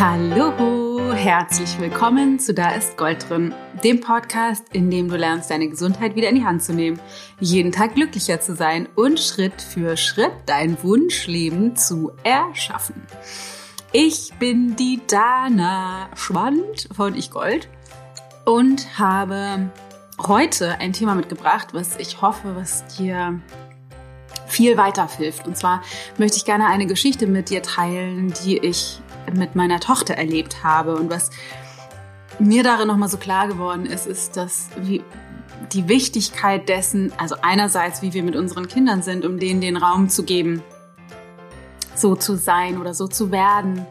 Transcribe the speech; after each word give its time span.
Hallo, 0.00 1.12
herzlich 1.12 1.76
willkommen 1.80 2.38
zu 2.38 2.54
Da 2.54 2.70
ist 2.70 2.96
Gold 2.96 3.28
drin, 3.28 3.52
dem 3.82 3.98
Podcast, 3.98 4.62
in 4.72 4.92
dem 4.92 5.08
du 5.08 5.16
lernst, 5.16 5.50
deine 5.50 5.68
Gesundheit 5.68 6.14
wieder 6.14 6.28
in 6.28 6.36
die 6.36 6.44
Hand 6.44 6.62
zu 6.62 6.72
nehmen, 6.72 7.00
jeden 7.40 7.72
Tag 7.72 7.96
glücklicher 7.96 8.40
zu 8.40 8.54
sein 8.54 8.88
und 8.94 9.18
Schritt 9.18 9.60
für 9.60 9.96
Schritt 9.96 10.30
dein 10.46 10.80
Wunschleben 10.84 11.74
zu 11.74 12.12
erschaffen. 12.22 13.02
Ich 13.90 14.32
bin 14.38 14.76
die 14.76 15.00
Dana 15.08 16.10
Schwand 16.14 16.88
von 16.94 17.16
Ich 17.16 17.32
Gold 17.32 17.68
und 18.44 19.00
habe 19.00 19.68
heute 20.28 20.78
ein 20.78 20.92
Thema 20.92 21.16
mitgebracht, 21.16 21.70
was 21.72 21.96
ich 21.96 22.22
hoffe, 22.22 22.54
was 22.54 22.86
dir 22.86 23.40
viel 24.46 24.76
weiterhilft. 24.76 25.48
Und 25.48 25.56
zwar 25.56 25.82
möchte 26.18 26.36
ich 26.36 26.44
gerne 26.44 26.68
eine 26.68 26.86
Geschichte 26.86 27.26
mit 27.26 27.50
dir 27.50 27.62
teilen, 27.62 28.32
die 28.44 28.58
ich 28.58 29.00
mit 29.36 29.54
meiner 29.56 29.80
Tochter 29.80 30.14
erlebt 30.14 30.62
habe 30.64 30.96
und 30.96 31.10
was 31.10 31.30
mir 32.38 32.62
darin 32.62 32.88
nochmal 32.88 33.08
so 33.08 33.16
klar 33.16 33.48
geworden 33.48 33.86
ist, 33.86 34.06
ist, 34.06 34.36
dass 34.36 34.68
wie 34.80 35.02
die 35.72 35.88
Wichtigkeit 35.88 36.68
dessen, 36.68 37.12
also 37.18 37.36
einerseits, 37.42 38.02
wie 38.02 38.12
wir 38.12 38.22
mit 38.22 38.36
unseren 38.36 38.68
Kindern 38.68 39.02
sind, 39.02 39.24
um 39.24 39.38
denen 39.38 39.60
den 39.60 39.76
Raum 39.76 40.08
zu 40.08 40.22
geben, 40.22 40.62
so 41.94 42.14
zu 42.14 42.36
sein 42.36 42.78
oder 42.78 42.94
so 42.94 43.08
zu 43.08 43.32
werden. 43.32 43.84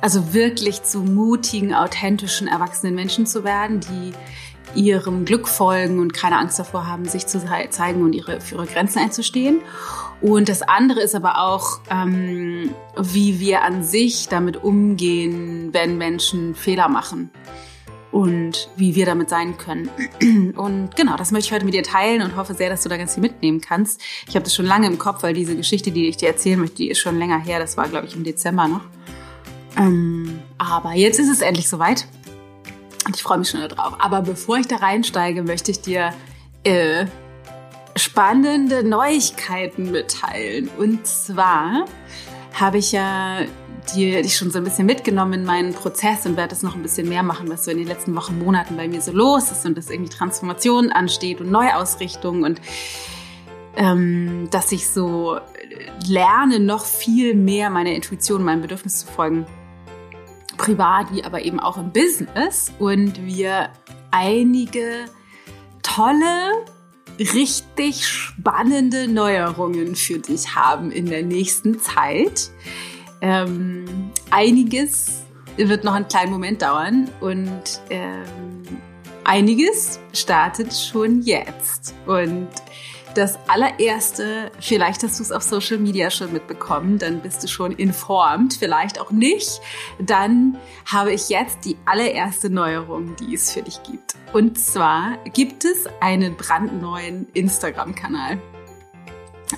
Also 0.00 0.34
wirklich 0.34 0.82
zu 0.82 1.00
mutigen, 1.00 1.72
authentischen, 1.72 2.48
erwachsenen 2.48 2.94
Menschen 2.94 3.26
zu 3.26 3.44
werden, 3.44 3.80
die 3.80 4.12
ihrem 4.74 5.24
Glück 5.24 5.48
folgen 5.48 6.00
und 6.00 6.12
keine 6.12 6.36
Angst 6.38 6.58
davor 6.58 6.86
haben, 6.86 7.04
sich 7.04 7.26
zu 7.26 7.40
zeigen 7.70 8.02
und 8.02 8.12
ihre, 8.12 8.40
für 8.40 8.56
ihre 8.56 8.66
Grenzen 8.66 8.98
einzustehen. 8.98 9.60
Und 10.24 10.48
das 10.48 10.62
andere 10.62 11.02
ist 11.02 11.14
aber 11.14 11.38
auch, 11.38 11.80
ähm, 11.90 12.74
wie 12.98 13.40
wir 13.40 13.60
an 13.60 13.84
sich 13.84 14.26
damit 14.26 14.56
umgehen, 14.64 15.68
wenn 15.72 15.98
Menschen 15.98 16.54
Fehler 16.54 16.88
machen 16.88 17.28
und 18.10 18.70
wie 18.74 18.94
wir 18.94 19.04
damit 19.04 19.28
sein 19.28 19.58
können. 19.58 19.90
Und 20.56 20.96
genau, 20.96 21.18
das 21.18 21.30
möchte 21.30 21.48
ich 21.48 21.52
heute 21.52 21.66
mit 21.66 21.74
dir 21.74 21.82
teilen 21.82 22.22
und 22.22 22.36
hoffe 22.36 22.54
sehr, 22.54 22.70
dass 22.70 22.84
du 22.84 22.88
da 22.88 22.96
ganz 22.96 23.14
viel 23.14 23.22
mitnehmen 23.22 23.60
kannst. 23.60 24.00
Ich 24.26 24.34
habe 24.34 24.44
das 24.44 24.54
schon 24.54 24.64
lange 24.64 24.86
im 24.86 24.98
Kopf, 24.98 25.22
weil 25.24 25.34
diese 25.34 25.56
Geschichte, 25.56 25.90
die 25.90 26.08
ich 26.08 26.16
dir 26.16 26.28
erzählen 26.28 26.58
möchte, 26.58 26.76
die 26.76 26.90
ist 26.90 27.00
schon 27.00 27.18
länger 27.18 27.38
her. 27.38 27.58
Das 27.58 27.76
war, 27.76 27.86
glaube 27.88 28.06
ich, 28.06 28.16
im 28.16 28.24
Dezember 28.24 28.66
noch. 28.66 28.82
Ähm, 29.76 30.38
aber 30.56 30.94
jetzt 30.94 31.18
ist 31.18 31.28
es 31.28 31.42
endlich 31.42 31.68
soweit. 31.68 32.06
Und 33.04 33.14
ich 33.14 33.22
freue 33.22 33.38
mich 33.38 33.50
schon 33.50 33.60
darauf. 33.60 33.96
Aber 33.98 34.22
bevor 34.22 34.56
ich 34.56 34.68
da 34.68 34.76
reinsteige, 34.76 35.42
möchte 35.42 35.70
ich 35.70 35.82
dir 35.82 36.14
äh, 36.62 37.04
spannende 37.96 38.82
Neuigkeiten 38.82 39.90
mitteilen. 39.90 40.68
Und 40.78 41.06
zwar 41.06 41.84
habe 42.52 42.78
ich 42.78 42.92
ja 42.92 43.40
dir 43.94 44.22
dich 44.22 44.36
schon 44.36 44.50
so 44.50 44.58
ein 44.58 44.64
bisschen 44.64 44.86
mitgenommen 44.86 45.34
in 45.34 45.44
meinen 45.44 45.74
Prozess 45.74 46.24
und 46.26 46.36
werde 46.36 46.50
das 46.50 46.62
noch 46.62 46.74
ein 46.74 46.82
bisschen 46.82 47.08
mehr 47.08 47.22
machen, 47.22 47.50
was 47.50 47.64
so 47.64 47.70
in 47.70 47.78
den 47.78 47.86
letzten 47.86 48.14
Wochen, 48.16 48.38
Monaten 48.38 48.76
bei 48.76 48.88
mir 48.88 49.00
so 49.00 49.12
los 49.12 49.50
ist 49.50 49.66
und 49.66 49.76
dass 49.76 49.90
irgendwie 49.90 50.10
Transformation 50.10 50.90
ansteht 50.90 51.40
und 51.40 51.50
Neuausrichtung 51.50 52.44
und 52.44 52.60
ähm, 53.76 54.48
dass 54.50 54.72
ich 54.72 54.88
so 54.88 55.38
lerne, 56.06 56.60
noch 56.60 56.84
viel 56.84 57.34
mehr 57.34 57.70
meiner 57.70 57.90
Intuition, 57.90 58.44
meinem 58.44 58.62
Bedürfnis 58.62 59.00
zu 59.00 59.06
folgen. 59.06 59.46
Privat, 60.56 61.12
wie 61.12 61.24
aber 61.24 61.44
eben 61.44 61.58
auch 61.58 61.76
im 61.76 61.92
Business. 61.92 62.72
Und 62.78 63.24
wir 63.26 63.70
einige 64.12 65.06
tolle 65.82 66.64
richtig 67.18 68.06
spannende 68.06 69.08
Neuerungen 69.08 69.94
für 69.94 70.18
dich 70.18 70.54
haben 70.54 70.90
in 70.90 71.06
der 71.06 71.22
nächsten 71.22 71.78
Zeit. 71.78 72.50
Ähm, 73.20 73.84
einiges 74.30 75.24
wird 75.56 75.84
noch 75.84 75.94
einen 75.94 76.08
kleinen 76.08 76.32
Moment 76.32 76.62
dauern 76.62 77.10
und 77.20 77.80
ähm, 77.90 78.78
einiges 79.24 80.00
startet 80.12 80.74
schon 80.74 81.22
jetzt. 81.22 81.94
Und 82.06 82.48
das 83.14 83.38
allererste, 83.48 84.50
vielleicht 84.60 85.02
hast 85.02 85.18
du 85.18 85.22
es 85.22 85.32
auf 85.32 85.42
Social 85.42 85.78
Media 85.78 86.10
schon 86.10 86.32
mitbekommen, 86.32 86.98
dann 86.98 87.20
bist 87.20 87.42
du 87.42 87.48
schon 87.48 87.72
informed, 87.72 88.54
vielleicht 88.54 89.00
auch 89.00 89.10
nicht. 89.10 89.60
Dann 89.98 90.56
habe 90.90 91.12
ich 91.12 91.28
jetzt 91.28 91.64
die 91.64 91.76
allererste 91.84 92.50
Neuerung, 92.50 93.16
die 93.16 93.34
es 93.34 93.52
für 93.52 93.62
dich 93.62 93.82
gibt. 93.82 94.14
Und 94.32 94.58
zwar 94.58 95.18
gibt 95.32 95.64
es 95.64 95.86
einen 96.00 96.36
brandneuen 96.36 97.28
Instagram-Kanal 97.34 98.40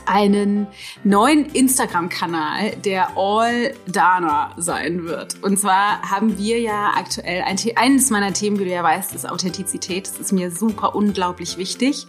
einen 0.05 0.67
neuen 1.05 1.47
Instagram-Kanal, 1.47 2.77
der 2.85 3.17
All 3.17 3.75
Dana 3.87 4.53
sein 4.57 5.05
wird. 5.05 5.43
Und 5.43 5.59
zwar 5.59 6.03
haben 6.03 6.39
wir 6.39 6.61
ja 6.61 6.93
aktuell 6.97 7.43
ein, 7.43 7.57
eines 7.77 8.11
meiner 8.11 8.33
Themen, 8.33 8.59
wie 8.59 8.65
du 8.65 8.71
ja 8.71 8.83
weißt, 8.83 9.15
ist 9.15 9.29
Authentizität. 9.29 10.09
Das 10.09 10.19
ist 10.19 10.33
mir 10.33 10.51
super 10.51 10.95
unglaublich 10.95 11.57
wichtig. 11.57 12.07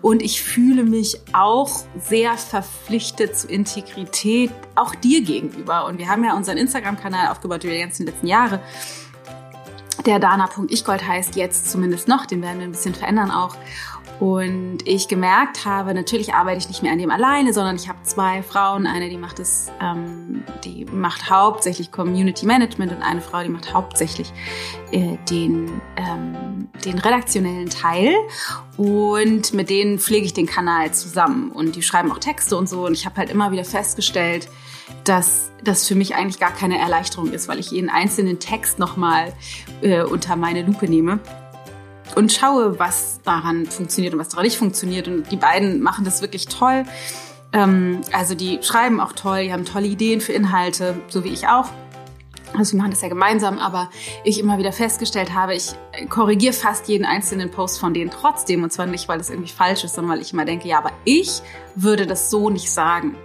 Und 0.00 0.22
ich 0.22 0.42
fühle 0.42 0.84
mich 0.84 1.20
auch 1.32 1.84
sehr 1.98 2.36
verpflichtet 2.36 3.36
zu 3.36 3.48
Integrität, 3.48 4.50
auch 4.74 4.94
dir 4.94 5.22
gegenüber. 5.22 5.86
Und 5.86 5.98
wir 5.98 6.08
haben 6.08 6.24
ja 6.24 6.34
unseren 6.34 6.58
Instagram-Kanal 6.58 7.28
aufgebaut 7.28 7.64
über 7.64 7.72
die 7.72 7.80
ganzen 7.80 8.06
letzten 8.06 8.26
Jahre. 8.26 8.60
Der 10.06 10.18
Dana.ichgold 10.18 11.06
heißt 11.06 11.34
jetzt 11.36 11.70
zumindest 11.70 12.08
noch, 12.08 12.26
den 12.26 12.42
werden 12.42 12.58
wir 12.58 12.66
ein 12.66 12.72
bisschen 12.72 12.94
verändern 12.94 13.30
auch. 13.30 13.56
Und 14.20 14.78
ich 14.84 15.08
gemerkt 15.08 15.64
habe, 15.64 15.92
natürlich 15.92 16.34
arbeite 16.34 16.58
ich 16.58 16.68
nicht 16.68 16.82
mehr 16.82 16.92
an 16.92 16.98
dem 16.98 17.10
alleine, 17.10 17.52
sondern 17.52 17.76
ich 17.76 17.88
habe 17.88 17.98
zwei 18.04 18.42
Frauen. 18.42 18.86
Eine, 18.86 19.10
die 19.10 19.16
macht 19.16 19.40
es, 19.40 19.72
ähm, 19.80 20.44
die 20.64 20.84
macht 20.84 21.30
hauptsächlich 21.30 21.90
Community 21.90 22.46
Management 22.46 22.92
und 22.92 23.02
eine 23.02 23.20
Frau, 23.20 23.42
die 23.42 23.48
macht 23.48 23.74
hauptsächlich 23.74 24.32
äh, 24.92 25.16
den, 25.28 25.80
ähm, 25.96 26.68
den 26.84 26.98
redaktionellen 26.98 27.70
Teil. 27.70 28.14
Und 28.76 29.52
mit 29.52 29.68
denen 29.68 29.98
pflege 29.98 30.26
ich 30.26 30.32
den 30.32 30.46
Kanal 30.46 30.92
zusammen. 30.92 31.50
Und 31.50 31.74
die 31.74 31.82
schreiben 31.82 32.12
auch 32.12 32.18
Texte 32.18 32.56
und 32.56 32.68
so. 32.68 32.86
Und 32.86 32.92
ich 32.92 33.06
habe 33.06 33.16
halt 33.16 33.30
immer 33.30 33.50
wieder 33.50 33.64
festgestellt, 33.64 34.48
dass 35.02 35.50
das 35.62 35.88
für 35.88 35.94
mich 35.94 36.14
eigentlich 36.14 36.38
gar 36.38 36.52
keine 36.52 36.78
Erleichterung 36.78 37.32
ist, 37.32 37.48
weil 37.48 37.58
ich 37.58 37.70
jeden 37.72 37.90
einzelnen 37.90 38.38
Text 38.38 38.78
nochmal 38.78 39.32
äh, 39.82 40.02
unter 40.02 40.36
meine 40.36 40.62
Lupe 40.62 40.88
nehme 40.88 41.20
und 42.16 42.32
schaue, 42.32 42.78
was 42.78 43.20
daran 43.22 43.66
funktioniert 43.66 44.14
und 44.14 44.20
was 44.20 44.28
daran 44.28 44.44
nicht 44.44 44.58
funktioniert. 44.58 45.08
Und 45.08 45.30
die 45.30 45.36
beiden 45.36 45.80
machen 45.80 46.04
das 46.04 46.20
wirklich 46.22 46.46
toll. 46.46 46.84
Ähm, 47.52 48.02
also 48.12 48.34
die 48.34 48.58
schreiben 48.62 49.00
auch 49.00 49.12
toll, 49.12 49.44
die 49.44 49.52
haben 49.52 49.64
tolle 49.64 49.86
Ideen 49.86 50.20
für 50.20 50.32
Inhalte, 50.32 50.96
so 51.08 51.24
wie 51.24 51.28
ich 51.28 51.48
auch. 51.48 51.70
Also 52.56 52.74
wir 52.74 52.78
machen 52.78 52.92
das 52.92 53.02
ja 53.02 53.08
gemeinsam, 53.08 53.58
aber 53.58 53.90
ich 54.22 54.38
immer 54.38 54.58
wieder 54.58 54.72
festgestellt 54.72 55.34
habe, 55.34 55.54
ich 55.54 55.72
korrigiere 56.08 56.52
fast 56.52 56.86
jeden 56.86 57.04
einzelnen 57.04 57.50
Post 57.50 57.80
von 57.80 57.94
denen 57.94 58.10
trotzdem. 58.10 58.62
Und 58.62 58.72
zwar 58.72 58.86
nicht, 58.86 59.08
weil 59.08 59.18
es 59.18 59.30
irgendwie 59.30 59.50
falsch 59.50 59.82
ist, 59.82 59.94
sondern 59.94 60.12
weil 60.12 60.22
ich 60.22 60.32
immer 60.32 60.44
denke, 60.44 60.68
ja, 60.68 60.78
aber 60.78 60.92
ich 61.04 61.42
würde 61.74 62.06
das 62.06 62.30
so 62.30 62.50
nicht 62.50 62.70
sagen. 62.70 63.16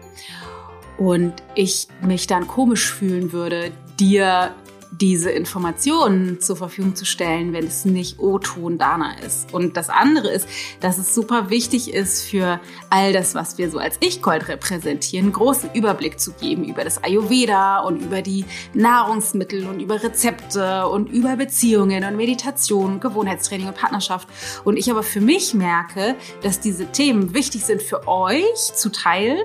Und 0.97 1.35
ich 1.53 1.87
mich 2.01 2.27
dann 2.27 2.47
komisch 2.47 2.91
fühlen 2.91 3.31
würde, 3.31 3.71
dir 3.99 4.55
diese 4.91 5.29
Informationen 5.29 6.41
zur 6.41 6.55
Verfügung 6.55 6.95
zu 6.95 7.05
stellen, 7.05 7.53
wenn 7.53 7.65
es 7.65 7.85
nicht 7.85 8.19
O-Ton 8.19 8.77
Dana 8.77 9.13
ist. 9.25 9.53
Und 9.53 9.77
das 9.77 9.89
andere 9.89 10.29
ist, 10.29 10.47
dass 10.79 10.97
es 10.97 11.13
super 11.13 11.49
wichtig 11.49 11.93
ist 11.93 12.23
für 12.23 12.59
all 12.89 13.13
das, 13.13 13.35
was 13.35 13.57
wir 13.57 13.69
so 13.69 13.77
als 13.77 13.97
Ich-Gold 13.99 14.47
repräsentieren, 14.47 15.31
großen 15.31 15.71
Überblick 15.73 16.19
zu 16.19 16.31
geben 16.33 16.63
über 16.63 16.83
das 16.83 17.03
Ayurveda 17.03 17.79
und 17.79 18.01
über 18.01 18.21
die 18.21 18.45
Nahrungsmittel 18.73 19.67
und 19.67 19.79
über 19.79 20.01
Rezepte 20.01 20.87
und 20.87 21.09
über 21.09 21.35
Beziehungen 21.35 22.03
und 22.03 22.17
Meditation, 22.17 22.99
Gewohnheitstraining 22.99 23.67
und 23.67 23.75
Partnerschaft. 23.75 24.27
Und 24.63 24.77
ich 24.77 24.89
aber 24.89 25.03
für 25.03 25.21
mich 25.21 25.53
merke, 25.53 26.15
dass 26.41 26.59
diese 26.59 26.87
Themen 26.87 27.33
wichtig 27.33 27.63
sind 27.63 27.81
für 27.81 28.07
euch 28.07 28.73
zu 28.75 28.91
teilen 28.91 29.39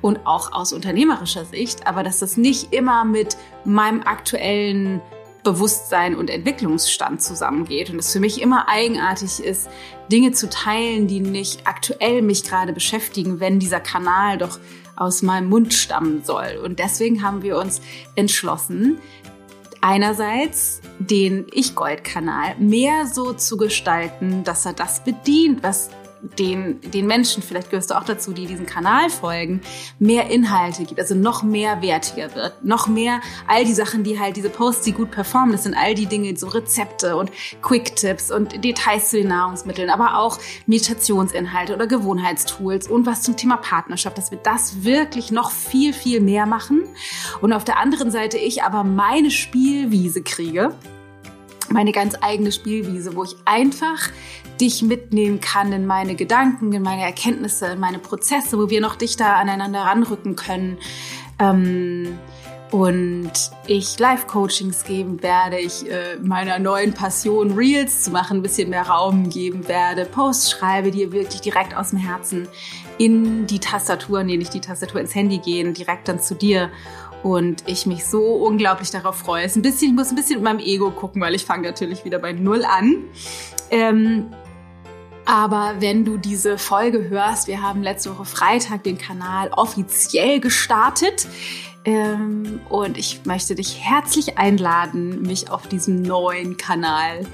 und 0.00 0.26
auch 0.26 0.52
aus 0.52 0.72
unternehmerischer 0.72 1.44
Sicht, 1.44 1.86
aber 1.86 2.02
dass 2.02 2.18
das 2.18 2.36
nicht 2.36 2.72
immer 2.72 3.04
mit 3.04 3.36
meinem 3.64 4.02
aktuellen 4.02 5.00
Bewusstsein 5.42 6.14
und 6.14 6.30
Entwicklungsstand 6.30 7.20
zusammengeht 7.20 7.90
und 7.90 7.98
es 7.98 8.12
für 8.12 8.20
mich 8.20 8.40
immer 8.40 8.68
eigenartig 8.68 9.42
ist, 9.42 9.68
Dinge 10.10 10.32
zu 10.32 10.48
teilen, 10.48 11.08
die 11.08 11.20
nicht 11.20 11.66
aktuell 11.66 12.22
mich 12.22 12.44
gerade 12.44 12.72
beschäftigen, 12.72 13.40
wenn 13.40 13.58
dieser 13.58 13.80
Kanal 13.80 14.38
doch 14.38 14.60
aus 14.94 15.22
meinem 15.22 15.48
Mund 15.48 15.74
stammen 15.74 16.22
soll. 16.24 16.60
Und 16.62 16.78
deswegen 16.78 17.22
haben 17.22 17.42
wir 17.42 17.58
uns 17.58 17.80
entschlossen, 18.14 19.00
einerseits 19.80 20.80
den 21.00 21.46
Ich-Gold-Kanal 21.52 22.56
mehr 22.58 23.06
so 23.06 23.32
zu 23.32 23.56
gestalten, 23.56 24.44
dass 24.44 24.64
er 24.64 24.74
das 24.74 25.02
bedient, 25.02 25.62
was 25.62 25.90
den, 26.38 26.80
den 26.80 27.06
Menschen, 27.06 27.42
vielleicht 27.42 27.70
gehörst 27.70 27.90
du 27.90 27.98
auch 27.98 28.04
dazu, 28.04 28.32
die 28.32 28.46
diesen 28.46 28.66
Kanal 28.66 29.10
folgen, 29.10 29.60
mehr 29.98 30.30
Inhalte 30.30 30.84
gibt, 30.84 31.00
also 31.00 31.14
noch 31.14 31.42
mehr 31.42 31.82
wertiger 31.82 32.34
wird, 32.34 32.64
noch 32.64 32.86
mehr 32.86 33.20
all 33.48 33.64
die 33.64 33.74
Sachen, 33.74 34.04
die 34.04 34.20
halt 34.20 34.36
diese 34.36 34.48
Posts, 34.48 34.84
die 34.84 34.92
gut 34.92 35.10
performen, 35.10 35.52
das 35.52 35.64
sind 35.64 35.74
all 35.74 35.94
die 35.94 36.06
Dinge, 36.06 36.36
so 36.36 36.46
Rezepte 36.48 37.16
und 37.16 37.32
Quick-Tipps 37.60 38.30
und 38.30 38.64
Details 38.64 39.10
zu 39.10 39.18
den 39.18 39.28
Nahrungsmitteln, 39.28 39.90
aber 39.90 40.18
auch 40.18 40.38
Meditationsinhalte 40.66 41.74
oder 41.74 41.86
Gewohnheitstools 41.86 42.88
und 42.88 43.04
was 43.04 43.22
zum 43.22 43.36
Thema 43.36 43.56
Partnerschaft, 43.56 44.16
dass 44.16 44.30
wir 44.30 44.38
das 44.38 44.84
wirklich 44.84 45.32
noch 45.32 45.50
viel, 45.50 45.92
viel 45.92 46.20
mehr 46.20 46.46
machen. 46.46 46.84
Und 47.40 47.52
auf 47.52 47.64
der 47.64 47.78
anderen 47.78 48.10
Seite 48.10 48.38
ich 48.38 48.62
aber 48.62 48.84
meine 48.84 49.30
Spielwiese 49.30 50.22
kriege, 50.22 50.74
meine 51.72 51.92
ganz 51.92 52.16
eigene 52.20 52.52
Spielwiese, 52.52 53.16
wo 53.16 53.24
ich 53.24 53.36
einfach 53.44 54.10
dich 54.60 54.82
mitnehmen 54.82 55.40
kann 55.40 55.72
in 55.72 55.86
meine 55.86 56.14
Gedanken, 56.14 56.72
in 56.72 56.82
meine 56.82 57.02
Erkenntnisse, 57.02 57.66
in 57.66 57.80
meine 57.80 57.98
Prozesse, 57.98 58.58
wo 58.58 58.70
wir 58.70 58.80
noch 58.80 58.96
dichter 58.96 59.36
aneinander 59.36 59.80
ranrücken 59.80 60.36
können. 60.36 60.78
Ähm, 61.38 62.18
und 62.72 63.32
ich 63.66 63.98
Live-Coachings 63.98 64.84
geben 64.84 65.22
werde, 65.22 65.58
ich 65.58 65.90
äh, 65.90 66.16
meiner 66.22 66.58
neuen 66.58 66.94
Passion 66.94 67.52
Reels 67.52 68.02
zu 68.02 68.10
machen, 68.10 68.38
ein 68.38 68.42
bisschen 68.42 68.70
mehr 68.70 68.88
Raum 68.88 69.28
geben 69.28 69.68
werde, 69.68 70.06
Posts 70.06 70.52
schreibe, 70.52 70.90
die 70.90 71.12
wirklich 71.12 71.42
direkt 71.42 71.76
aus 71.76 71.90
dem 71.90 71.98
Herzen 71.98 72.48
in 72.96 73.46
die 73.46 73.58
Tastatur, 73.58 74.24
nee, 74.24 74.38
nicht 74.38 74.54
die 74.54 74.62
Tastatur, 74.62 75.02
ins 75.02 75.14
Handy 75.14 75.36
gehen, 75.36 75.74
direkt 75.74 76.08
dann 76.08 76.18
zu 76.18 76.34
dir 76.34 76.70
und 77.22 77.64
ich 77.66 77.86
mich 77.86 78.04
so 78.04 78.22
unglaublich 78.22 78.90
darauf 78.90 79.16
freue. 79.16 79.44
Ein 79.44 79.62
bisschen, 79.62 79.90
ich 79.90 79.94
muss 79.94 80.10
ein 80.10 80.16
bisschen 80.16 80.36
mit 80.36 80.44
meinem 80.44 80.60
Ego 80.60 80.90
gucken, 80.90 81.20
weil 81.22 81.34
ich 81.34 81.44
fange 81.44 81.68
natürlich 81.68 82.04
wieder 82.04 82.18
bei 82.18 82.32
Null 82.32 82.64
an. 82.64 83.04
Ähm, 83.70 84.26
aber 85.24 85.74
wenn 85.78 86.04
du 86.04 86.16
diese 86.16 86.58
Folge 86.58 87.08
hörst, 87.08 87.46
wir 87.46 87.62
haben 87.62 87.82
letzte 87.82 88.10
Woche 88.10 88.24
Freitag 88.24 88.82
den 88.82 88.98
Kanal 88.98 89.50
offiziell 89.52 90.40
gestartet. 90.40 91.28
Ähm, 91.84 92.60
und 92.68 92.96
ich 92.98 93.24
möchte 93.24 93.54
dich 93.54 93.80
herzlich 93.80 94.38
einladen, 94.38 95.22
mich 95.22 95.50
auf 95.50 95.66
diesem 95.66 96.02
neuen 96.02 96.56
Kanal 96.56 97.20
zu 97.20 97.28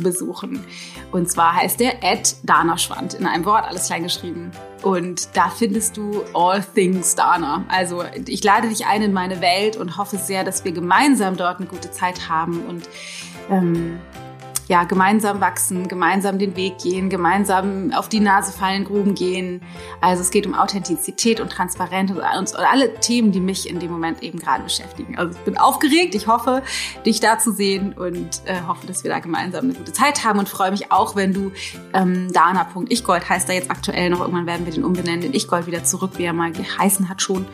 besuchen. 0.00 0.64
Und 1.10 1.30
zwar 1.30 1.56
heißt 1.56 1.80
der 1.80 2.02
Ed 2.02 2.36
Dana 2.42 2.78
Schwand 2.78 3.14
in 3.14 3.26
einem 3.26 3.44
Wort, 3.44 3.64
alles 3.66 3.86
klein 3.86 4.02
geschrieben. 4.02 4.50
Und 4.82 5.36
da 5.36 5.48
findest 5.48 5.96
du 5.96 6.22
all 6.34 6.62
things 6.62 7.14
Dana. 7.14 7.64
Also 7.68 8.04
ich 8.26 8.42
lade 8.42 8.68
dich 8.68 8.86
ein 8.86 9.02
in 9.02 9.12
meine 9.12 9.40
Welt 9.40 9.76
und 9.76 9.96
hoffe 9.96 10.16
sehr, 10.16 10.44
dass 10.44 10.64
wir 10.64 10.72
gemeinsam 10.72 11.36
dort 11.36 11.58
eine 11.58 11.68
gute 11.68 11.90
Zeit 11.90 12.28
haben 12.28 12.64
und 12.66 12.88
ähm, 13.50 14.00
ja, 14.72 14.84
gemeinsam 14.84 15.42
wachsen, 15.42 15.86
gemeinsam 15.86 16.38
den 16.38 16.56
Weg 16.56 16.78
gehen, 16.78 17.10
gemeinsam 17.10 17.92
auf 17.92 18.08
die 18.08 18.20
Nase 18.20 18.52
fallen, 18.52 18.86
Gruben 18.86 19.14
gehen. 19.14 19.60
Also 20.00 20.22
es 20.22 20.30
geht 20.30 20.46
um 20.46 20.54
Authentizität 20.54 21.40
und 21.40 21.52
Transparenz 21.52 22.10
und, 22.10 22.56
alle 22.56 22.94
Themen, 22.94 23.32
die 23.32 23.40
mich 23.40 23.68
in 23.68 23.80
dem 23.80 23.90
Moment 23.90 24.22
eben 24.22 24.38
gerade 24.38 24.62
beschäftigen. 24.62 25.18
Also 25.18 25.36
ich 25.36 25.44
bin 25.44 25.58
aufgeregt, 25.58 26.14
ich 26.14 26.26
hoffe, 26.26 26.62
dich 27.04 27.20
da 27.20 27.38
zu 27.38 27.52
sehen 27.52 27.92
und 27.92 28.40
äh, 28.46 28.62
hoffe, 28.66 28.86
dass 28.86 29.04
wir 29.04 29.10
da 29.10 29.18
gemeinsam 29.18 29.66
eine 29.66 29.74
gute 29.74 29.92
Zeit 29.92 30.24
haben 30.24 30.38
und 30.38 30.48
freue 30.48 30.70
mich 30.70 30.90
auch, 30.90 31.16
wenn 31.16 31.34
du 31.34 31.52
ähm, 31.92 32.32
Dana.ichgold 32.32 33.28
heißt 33.28 33.50
da 33.50 33.52
jetzt 33.52 33.70
aktuell 33.70 34.08
noch, 34.08 34.20
irgendwann 34.20 34.46
werden 34.46 34.64
wir 34.64 34.72
den 34.72 34.84
umbenennen, 34.84 35.20
den 35.20 35.34
Ichgold 35.34 35.66
wieder 35.66 35.84
zurück, 35.84 36.12
wie 36.16 36.24
er 36.24 36.32
mal 36.32 36.50
geheißen 36.50 37.10
hat 37.10 37.20
schon, 37.20 37.44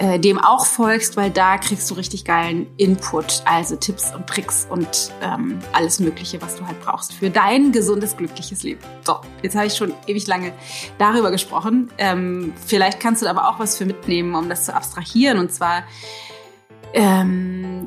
äh, 0.00 0.18
dem 0.18 0.38
auch 0.38 0.64
folgst, 0.64 1.18
weil 1.18 1.30
da 1.30 1.58
kriegst 1.58 1.90
du 1.90 1.94
richtig 1.94 2.24
geilen 2.24 2.66
Input, 2.78 3.42
also 3.44 3.76
Tipps 3.76 4.14
und 4.14 4.26
Tricks 4.26 4.66
und 4.70 5.12
ähm, 5.20 5.58
alles 5.74 6.00
Mögliche, 6.00 6.40
was 6.40 6.56
du 6.56 6.66
halt 6.66 6.80
brauchst 6.80 7.12
für 7.12 7.28
dein 7.28 7.70
gesundes, 7.70 8.16
glückliches 8.16 8.62
Leben. 8.62 8.80
So, 9.04 9.16
jetzt 9.42 9.54
habe 9.54 9.66
ich 9.66 9.74
schon 9.74 9.92
ewig 10.06 10.26
lange 10.26 10.54
darüber 10.96 11.30
gesprochen. 11.30 11.90
Ähm, 11.98 12.54
vielleicht 12.64 12.98
kannst 12.98 13.20
du 13.20 13.26
da 13.26 13.32
aber 13.32 13.50
auch 13.50 13.58
was 13.58 13.76
für 13.76 13.84
mitnehmen, 13.84 14.34
um 14.34 14.48
das 14.48 14.64
zu 14.64 14.74
abstrahieren. 14.74 15.38
Und 15.38 15.52
zwar 15.52 15.84
ähm, 16.94 17.86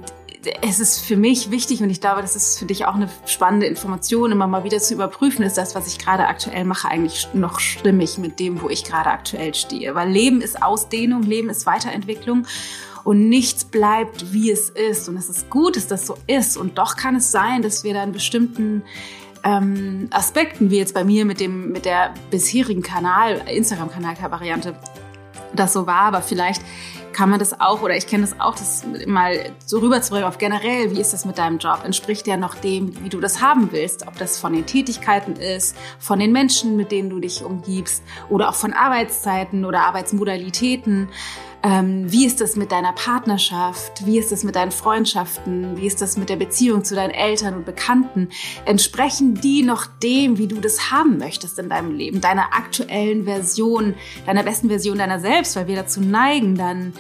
es 0.62 0.80
ist 0.80 1.00
für 1.00 1.18
mich 1.18 1.52
wichtig 1.52 1.82
und 1.82 1.90
ich 1.90 2.02
glaube, 2.02 2.22
das 2.22 2.36
ist 2.36 2.60
für 2.60 2.66
dich 2.66 2.86
auch 2.86 2.96
eine 2.96 3.10
spannende 3.26 3.66
Information, 3.66 4.32
immer 4.32 4.48
mal 4.48 4.64
wieder 4.64 4.80
zu 4.80 4.94
überprüfen, 4.94 5.44
ist 5.44 5.58
das, 5.58 5.76
was 5.76 5.88
ich 5.88 6.00
gerade 6.00 6.28
aktuell 6.28 6.66
mache, 6.66 6.88
eigentlich 6.88 7.28
noch 7.34 7.60
stimmig 7.60 8.18
mit 8.18 8.40
dem, 8.40 8.62
wo 8.62 8.70
ich 8.70 8.84
gerade 8.84 9.10
aktuell 9.10 9.54
stehe. 9.54 9.96
Weil 9.96 10.10
Leben 10.10 10.42
ist 10.42 10.62
Ausdehnung, 10.62 11.24
Leben 11.24 11.50
ist 11.50 11.66
Weiterentwicklung 11.66 12.46
und 13.04 13.30
nichts 13.30 13.66
bleibt, 13.66 14.34
wie 14.34 14.52
es 14.52 14.70
ist. 14.70 15.10
Und 15.10 15.18
es 15.18 15.30
ist 15.30 15.50
gut, 15.50 15.76
dass 15.76 15.88
das 15.88 16.06
so 16.06 16.18
ist. 16.28 16.58
Und 16.58 16.78
doch 16.78 16.96
kann 16.96 17.16
es 17.16 17.32
sein, 17.32 17.62
dass 17.62 17.84
wir 17.84 17.94
da 17.94 18.04
in 18.04 18.12
bestimmten 18.12 18.84
ähm, 19.44 20.08
Aspekten, 20.12 20.72
wie 20.72 20.78
jetzt 20.78 20.94
bei 20.94 21.04
mir 21.04 21.26
mit 21.26 21.40
dem, 21.40 21.72
mit 21.72 21.86
der 21.86 22.14
bisherigen 22.32 22.82
Kanal, 22.82 23.42
Instagram-Kanal-Variante, 23.48 24.76
das 25.54 25.74
so 25.74 25.86
war, 25.86 26.04
aber 26.04 26.22
vielleicht 26.22 26.62
kann 27.14 27.30
man 27.30 27.40
das 27.40 27.60
auch, 27.60 27.82
oder 27.82 27.96
ich 27.96 28.08
kenne 28.08 28.24
das 28.24 28.40
auch, 28.40 28.56
das 28.56 28.84
mal 29.08 29.52
so 29.66 29.80
rüberzubringen 29.80 30.28
auf 30.28 30.38
generell, 30.38 30.92
wie 30.92 31.00
ist 31.00 31.14
das 31.14 31.26
mit 31.26 31.38
deinem 31.38 31.60
Job? 31.60 31.80
Entspricht 31.84 32.28
ja 32.28 32.38
noch 32.38 32.56
dem, 32.56 33.04
wie 33.04 33.10
du 33.10 33.20
das 33.20 33.42
haben 33.42 33.72
willst, 33.72 34.08
ob 34.08 34.18
das 34.18 34.40
von 34.40 34.54
den 34.54 34.66
Tätigkeiten 34.66 35.36
ist, 35.36 35.78
von 36.00 36.20
den 36.20 36.32
Menschen, 36.32 36.76
mit 36.76 36.92
denen 36.92 37.10
du 37.10 37.20
dich 37.20 37.44
umgibst, 37.44 38.04
oder 38.30 38.50
auch 38.50 38.56
von 38.56 38.74
Arbeitszeiten 38.74 39.66
oder 39.66 39.82
Arbeitsmodalitäten. 39.82 41.10
Ähm, 41.66 42.12
wie 42.12 42.26
ist 42.26 42.42
das 42.42 42.58
mit 42.58 42.74
deiner 42.74 42.92
Partnerschaft? 42.92 44.06
Wie 44.06 44.20
ist 44.20 44.34
das 44.34 44.44
mit 44.44 44.56
deinen 44.56 44.72
Freundschaften? 44.72 45.78
Wie 45.78 45.88
ist 45.88 46.02
das 46.02 46.18
mit 46.18 46.28
der 46.28 46.36
Beziehung 46.36 46.84
zu 46.84 46.94
deinen 46.94 47.12
Eltern 47.12 47.56
und 47.56 47.66
Bekannten? 47.66 48.30
Entsprechen 48.66 49.36
die 49.36 49.64
noch 49.64 49.86
dem, 49.86 50.38
wie 50.38 50.48
du 50.48 50.60
das 50.60 50.92
haben 50.92 51.18
möchtest 51.18 51.58
in 51.60 51.70
deinem 51.70 51.96
Leben, 51.96 52.20
deiner 52.20 52.54
aktuellen 52.54 53.24
Version, 53.24 53.96
deiner 54.26 54.44
besten 54.44 54.68
Version 54.68 54.98
deiner 54.98 55.22
selbst, 55.22 55.56
weil 55.56 55.68
wir 55.68 55.78
dazu 55.78 56.02
neigen, 56.02 56.56
dann 56.56 56.94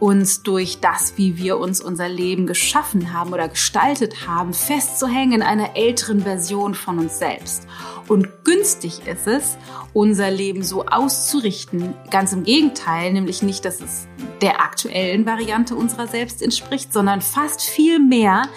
uns 0.00 0.42
durch 0.42 0.80
das, 0.80 1.14
wie 1.16 1.36
wir 1.36 1.58
uns 1.58 1.80
unser 1.80 2.08
Leben 2.08 2.46
geschaffen 2.46 3.12
haben 3.12 3.32
oder 3.32 3.48
gestaltet 3.48 4.26
haben, 4.26 4.52
festzuhängen 4.52 5.34
in 5.34 5.42
einer 5.42 5.76
älteren 5.76 6.22
Version 6.22 6.74
von 6.74 6.98
uns 6.98 7.18
selbst. 7.18 7.66
Und 8.08 8.44
günstig 8.44 9.06
ist 9.06 9.26
es, 9.26 9.58
unser 9.92 10.30
Leben 10.30 10.62
so 10.62 10.86
auszurichten. 10.86 11.94
Ganz 12.10 12.32
im 12.32 12.44
Gegenteil, 12.44 13.12
nämlich 13.12 13.42
nicht, 13.42 13.64
dass 13.64 13.80
es 13.80 14.07
der 14.40 14.60
aktuellen 14.60 15.26
Variante 15.26 15.74
unserer 15.74 16.06
selbst 16.06 16.42
entspricht, 16.42 16.92
sondern 16.92 17.20
fast 17.20 17.62
viel 17.62 17.98
mehr 17.98 18.48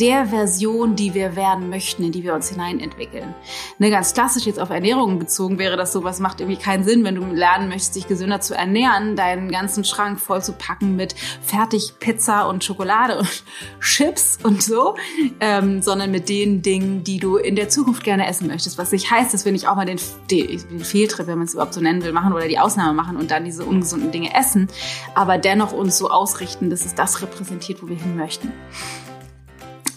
der 0.00 0.26
Version, 0.26 0.94
die 0.94 1.14
wir 1.14 1.34
werden 1.34 1.70
möchten, 1.70 2.04
in 2.04 2.12
die 2.12 2.22
wir 2.22 2.34
uns 2.34 2.48
hineinentwickeln. 2.50 3.34
Ne, 3.78 3.90
ganz 3.90 4.14
klassisch 4.14 4.46
jetzt 4.46 4.60
auf 4.60 4.70
Ernährung 4.70 5.18
bezogen 5.18 5.58
wäre 5.58 5.76
das 5.76 5.92
so, 5.92 6.04
was 6.04 6.20
macht 6.20 6.40
irgendwie 6.40 6.60
keinen 6.60 6.84
Sinn, 6.84 7.04
wenn 7.04 7.16
du 7.16 7.24
lernen 7.24 7.68
möchtest, 7.68 7.96
dich 7.96 8.06
gesünder 8.06 8.40
zu 8.40 8.54
ernähren, 8.54 9.16
deinen 9.16 9.50
ganzen 9.50 9.84
Schrank 9.84 10.20
voll 10.20 10.42
zu 10.42 10.52
packen 10.52 10.94
mit 10.94 11.14
fertig 11.42 11.94
Pizza 11.98 12.48
und 12.48 12.62
Schokolade 12.62 13.18
und 13.18 13.44
Chips 13.80 14.38
und 14.42 14.62
so, 14.62 14.94
ähm, 15.40 15.82
sondern 15.82 16.10
mit 16.10 16.28
den 16.28 16.62
Dingen, 16.62 17.02
die 17.02 17.18
du 17.18 17.36
in 17.36 17.56
der 17.56 17.68
Zukunft 17.68 18.04
gerne 18.04 18.28
essen 18.28 18.46
möchtest. 18.46 18.78
Was 18.78 18.92
nicht 18.92 19.10
heißt, 19.10 19.34
dass 19.34 19.44
wir 19.44 19.52
nicht 19.52 19.66
auch 19.66 19.74
mal 19.74 19.86
den, 19.86 19.98
den, 20.30 20.62
den 20.68 20.80
Fehltritt, 20.80 21.26
wenn 21.26 21.38
man 21.38 21.46
es 21.46 21.54
überhaupt 21.54 21.74
so 21.74 21.80
nennen 21.80 22.04
will, 22.04 22.12
machen 22.12 22.32
oder 22.32 22.46
die 22.46 22.58
Ausnahme 22.58 22.94
machen 22.94 23.16
und 23.16 23.30
dann 23.32 23.44
diese 23.44 23.64
ungesunden 23.64 24.12
Dinge 24.12 24.34
essen, 24.34 24.68
aber 25.14 25.38
dennoch 25.38 25.72
uns 25.72 25.98
so 25.98 26.10
ausrichten, 26.10 26.70
dass 26.70 26.84
es 26.84 26.94
das 26.94 27.22
repräsentiert, 27.22 27.82
wo 27.82 27.88
wir 27.88 27.96
hin 27.96 28.16
möchten. 28.16 28.52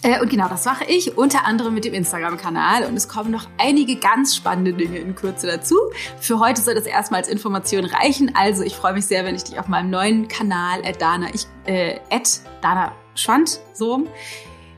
Äh, 0.02 0.20
und 0.20 0.30
genau, 0.30 0.48
das 0.48 0.64
mache 0.64 0.84
ich 0.84 1.16
unter 1.16 1.46
anderem 1.46 1.74
mit 1.74 1.84
dem 1.84 1.94
Instagram-Kanal 1.94 2.84
und 2.84 2.96
es 2.96 3.08
kommen 3.08 3.30
noch 3.30 3.46
einige 3.58 3.96
ganz 3.96 4.34
spannende 4.34 4.72
Dinge 4.72 4.98
in 4.98 5.14
Kürze 5.14 5.46
dazu. 5.46 5.76
Für 6.18 6.40
heute 6.40 6.60
soll 6.60 6.74
das 6.74 6.86
erstmal 6.86 7.20
als 7.20 7.28
Information 7.28 7.84
reichen. 7.84 8.32
Also 8.34 8.62
ich 8.62 8.74
freue 8.74 8.94
mich 8.94 9.06
sehr, 9.06 9.24
wenn 9.24 9.36
ich 9.36 9.44
dich 9.44 9.58
auf 9.58 9.68
meinem 9.68 9.90
neuen 9.90 10.28
Kanal 10.28 10.82
Dana, 10.98 11.28
ich, 11.32 11.46
äh, 11.66 12.00
Dana 12.60 12.92
Schwand, 13.14 13.60
so 13.74 14.06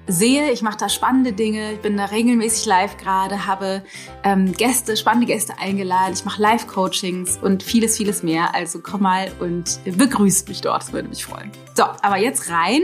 sehe. 0.07 0.51
Ich 0.53 0.63
mache 0.63 0.77
da 0.77 0.89
spannende 0.89 1.33
Dinge. 1.33 1.73
Ich 1.73 1.81
bin 1.81 1.97
da 1.97 2.07
regelmäßig 2.07 2.67
live 2.67 2.97
gerade, 2.97 3.47
habe 3.47 3.83
ähm, 4.23 4.53
Gäste, 4.53 4.97
spannende 4.97 5.27
Gäste 5.27 5.59
eingeladen. 5.59 6.15
Ich 6.15 6.25
mache 6.25 6.41
Live-Coachings 6.41 7.39
und 7.39 7.63
vieles, 7.63 7.97
vieles 7.97 8.23
mehr. 8.23 8.55
Also 8.55 8.81
komm 8.83 9.03
mal 9.03 9.31
und 9.41 9.81
begrüß 9.85 10.47
mich 10.49 10.61
dort. 10.61 10.83
Das 10.83 10.93
würde 10.93 11.09
mich 11.09 11.25
freuen. 11.25 11.51
So, 11.75 11.85
aber 11.85 12.19
jetzt 12.19 12.51
rein 12.51 12.83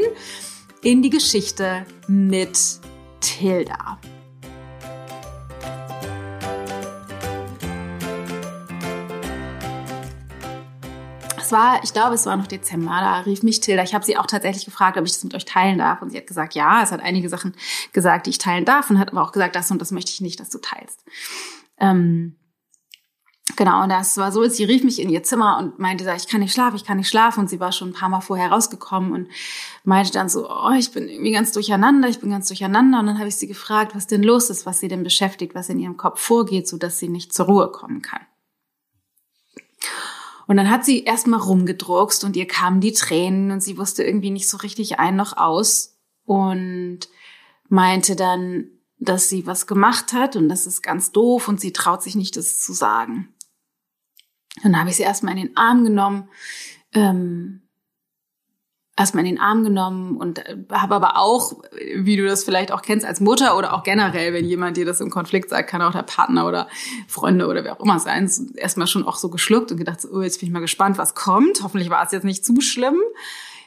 in 0.82 1.02
die 1.02 1.10
Geschichte 1.10 1.84
mit 2.06 2.58
Tilda. 3.20 3.98
Es 11.50 11.52
war, 11.52 11.82
ich 11.82 11.92
glaube, 11.92 12.14
es 12.14 12.26
war 12.26 12.36
noch 12.36 12.46
Dezember, 12.46 13.00
da 13.00 13.18
rief 13.22 13.42
mich 13.42 13.58
Tilda. 13.58 13.82
Ich 13.82 13.92
habe 13.92 14.04
sie 14.04 14.16
auch 14.16 14.26
tatsächlich 14.26 14.64
gefragt, 14.64 14.96
ob 14.96 15.04
ich 15.04 15.10
das 15.10 15.24
mit 15.24 15.34
euch 15.34 15.44
teilen 15.44 15.78
darf. 15.78 16.00
Und 16.00 16.10
sie 16.10 16.16
hat 16.16 16.28
gesagt, 16.28 16.54
ja, 16.54 16.80
es 16.80 16.92
hat 16.92 17.00
einige 17.00 17.28
Sachen 17.28 17.56
gesagt, 17.92 18.26
die 18.26 18.30
ich 18.30 18.38
teilen 18.38 18.64
darf 18.64 18.88
und 18.88 19.00
hat 19.00 19.10
aber 19.10 19.20
auch 19.20 19.32
gesagt, 19.32 19.56
das 19.56 19.68
und 19.72 19.80
das 19.80 19.90
möchte 19.90 20.12
ich 20.12 20.20
nicht, 20.20 20.38
dass 20.38 20.50
du 20.50 20.58
teilst. 20.58 21.04
Ähm, 21.78 22.36
Genau, 23.56 23.82
und 23.82 23.88
das 23.88 24.16
war 24.16 24.30
so, 24.30 24.48
sie 24.48 24.62
rief 24.62 24.84
mich 24.84 25.00
in 25.02 25.10
ihr 25.10 25.24
Zimmer 25.24 25.58
und 25.58 25.80
meinte, 25.80 26.08
ich 26.16 26.28
kann 26.28 26.38
nicht 26.38 26.52
schlafen, 26.52 26.76
ich 26.76 26.84
kann 26.84 26.98
nicht 26.98 27.08
schlafen. 27.08 27.40
Und 27.40 27.50
sie 27.50 27.58
war 27.58 27.72
schon 27.72 27.88
ein 27.88 27.94
paar 27.94 28.08
Mal 28.08 28.20
vorher 28.20 28.52
rausgekommen 28.52 29.10
und 29.10 29.28
meinte 29.82 30.12
dann 30.12 30.28
so, 30.28 30.48
oh, 30.48 30.70
ich 30.78 30.92
bin 30.92 31.08
irgendwie 31.08 31.32
ganz 31.32 31.50
durcheinander, 31.50 32.08
ich 32.08 32.20
bin 32.20 32.30
ganz 32.30 32.46
durcheinander. 32.46 33.00
Und 33.00 33.06
dann 33.06 33.18
habe 33.18 33.28
ich 33.28 33.34
sie 33.34 33.48
gefragt, 33.48 33.96
was 33.96 34.06
denn 34.06 34.22
los 34.22 34.50
ist, 34.50 34.66
was 34.66 34.78
sie 34.78 34.86
denn 34.86 35.02
beschäftigt, 35.02 35.56
was 35.56 35.68
in 35.68 35.80
ihrem 35.80 35.96
Kopf 35.96 36.20
vorgeht, 36.20 36.68
so 36.68 36.78
dass 36.78 37.00
sie 37.00 37.08
nicht 37.08 37.34
zur 37.34 37.46
Ruhe 37.46 37.72
kommen 37.72 38.02
kann. 38.02 38.22
Und 40.50 40.56
dann 40.56 40.68
hat 40.68 40.84
sie 40.84 41.04
erstmal 41.04 41.38
rumgedruckst 41.38 42.24
und 42.24 42.34
ihr 42.34 42.48
kamen 42.48 42.80
die 42.80 42.90
Tränen 42.90 43.52
und 43.52 43.62
sie 43.62 43.78
wusste 43.78 44.02
irgendwie 44.02 44.32
nicht 44.32 44.48
so 44.48 44.56
richtig 44.56 44.98
ein 44.98 45.14
noch 45.14 45.36
aus 45.36 45.96
und 46.24 47.02
meinte 47.68 48.16
dann, 48.16 48.66
dass 48.98 49.28
sie 49.28 49.46
was 49.46 49.68
gemacht 49.68 50.12
hat 50.12 50.34
und 50.34 50.48
das 50.48 50.66
ist 50.66 50.82
ganz 50.82 51.12
doof 51.12 51.46
und 51.46 51.60
sie 51.60 51.72
traut 51.72 52.02
sich 52.02 52.16
nicht, 52.16 52.36
das 52.36 52.58
zu 52.58 52.72
sagen. 52.72 53.32
Dann 54.64 54.76
habe 54.76 54.90
ich 54.90 54.96
sie 54.96 55.04
erstmal 55.04 55.38
in 55.38 55.46
den 55.46 55.56
Arm 55.56 55.84
genommen, 55.84 56.28
ähm, 56.94 57.59
erstmal 59.00 59.24
in 59.24 59.34
den 59.34 59.40
Arm 59.40 59.64
genommen 59.64 60.18
und 60.18 60.38
äh, 60.40 60.56
habe 60.70 60.94
aber 60.94 61.16
auch, 61.16 61.54
wie 61.96 62.16
du 62.16 62.26
das 62.26 62.44
vielleicht 62.44 62.70
auch 62.70 62.82
kennst 62.82 63.06
als 63.06 63.20
Mutter 63.20 63.56
oder 63.56 63.72
auch 63.72 63.82
generell, 63.82 64.34
wenn 64.34 64.44
jemand 64.44 64.76
dir 64.76 64.84
das 64.84 65.00
im 65.00 65.08
Konflikt 65.08 65.48
sagt, 65.48 65.70
kann 65.70 65.80
auch 65.80 65.92
der 65.92 66.02
Partner 66.02 66.46
oder 66.46 66.68
Freunde 67.08 67.46
oder 67.48 67.64
wer 67.64 67.72
auch 67.72 67.84
immer 67.84 67.98
sein, 67.98 68.30
erstmal 68.56 68.86
schon 68.86 69.06
auch 69.06 69.16
so 69.16 69.30
geschluckt 69.30 69.72
und 69.72 69.78
gedacht, 69.78 70.00
oh, 70.12 70.20
jetzt 70.20 70.40
bin 70.40 70.48
ich 70.48 70.52
mal 70.52 70.60
gespannt, 70.60 70.98
was 70.98 71.14
kommt. 71.14 71.62
Hoffentlich 71.62 71.88
war 71.88 72.04
es 72.04 72.12
jetzt 72.12 72.24
nicht 72.24 72.44
zu 72.44 72.60
schlimm. 72.60 72.98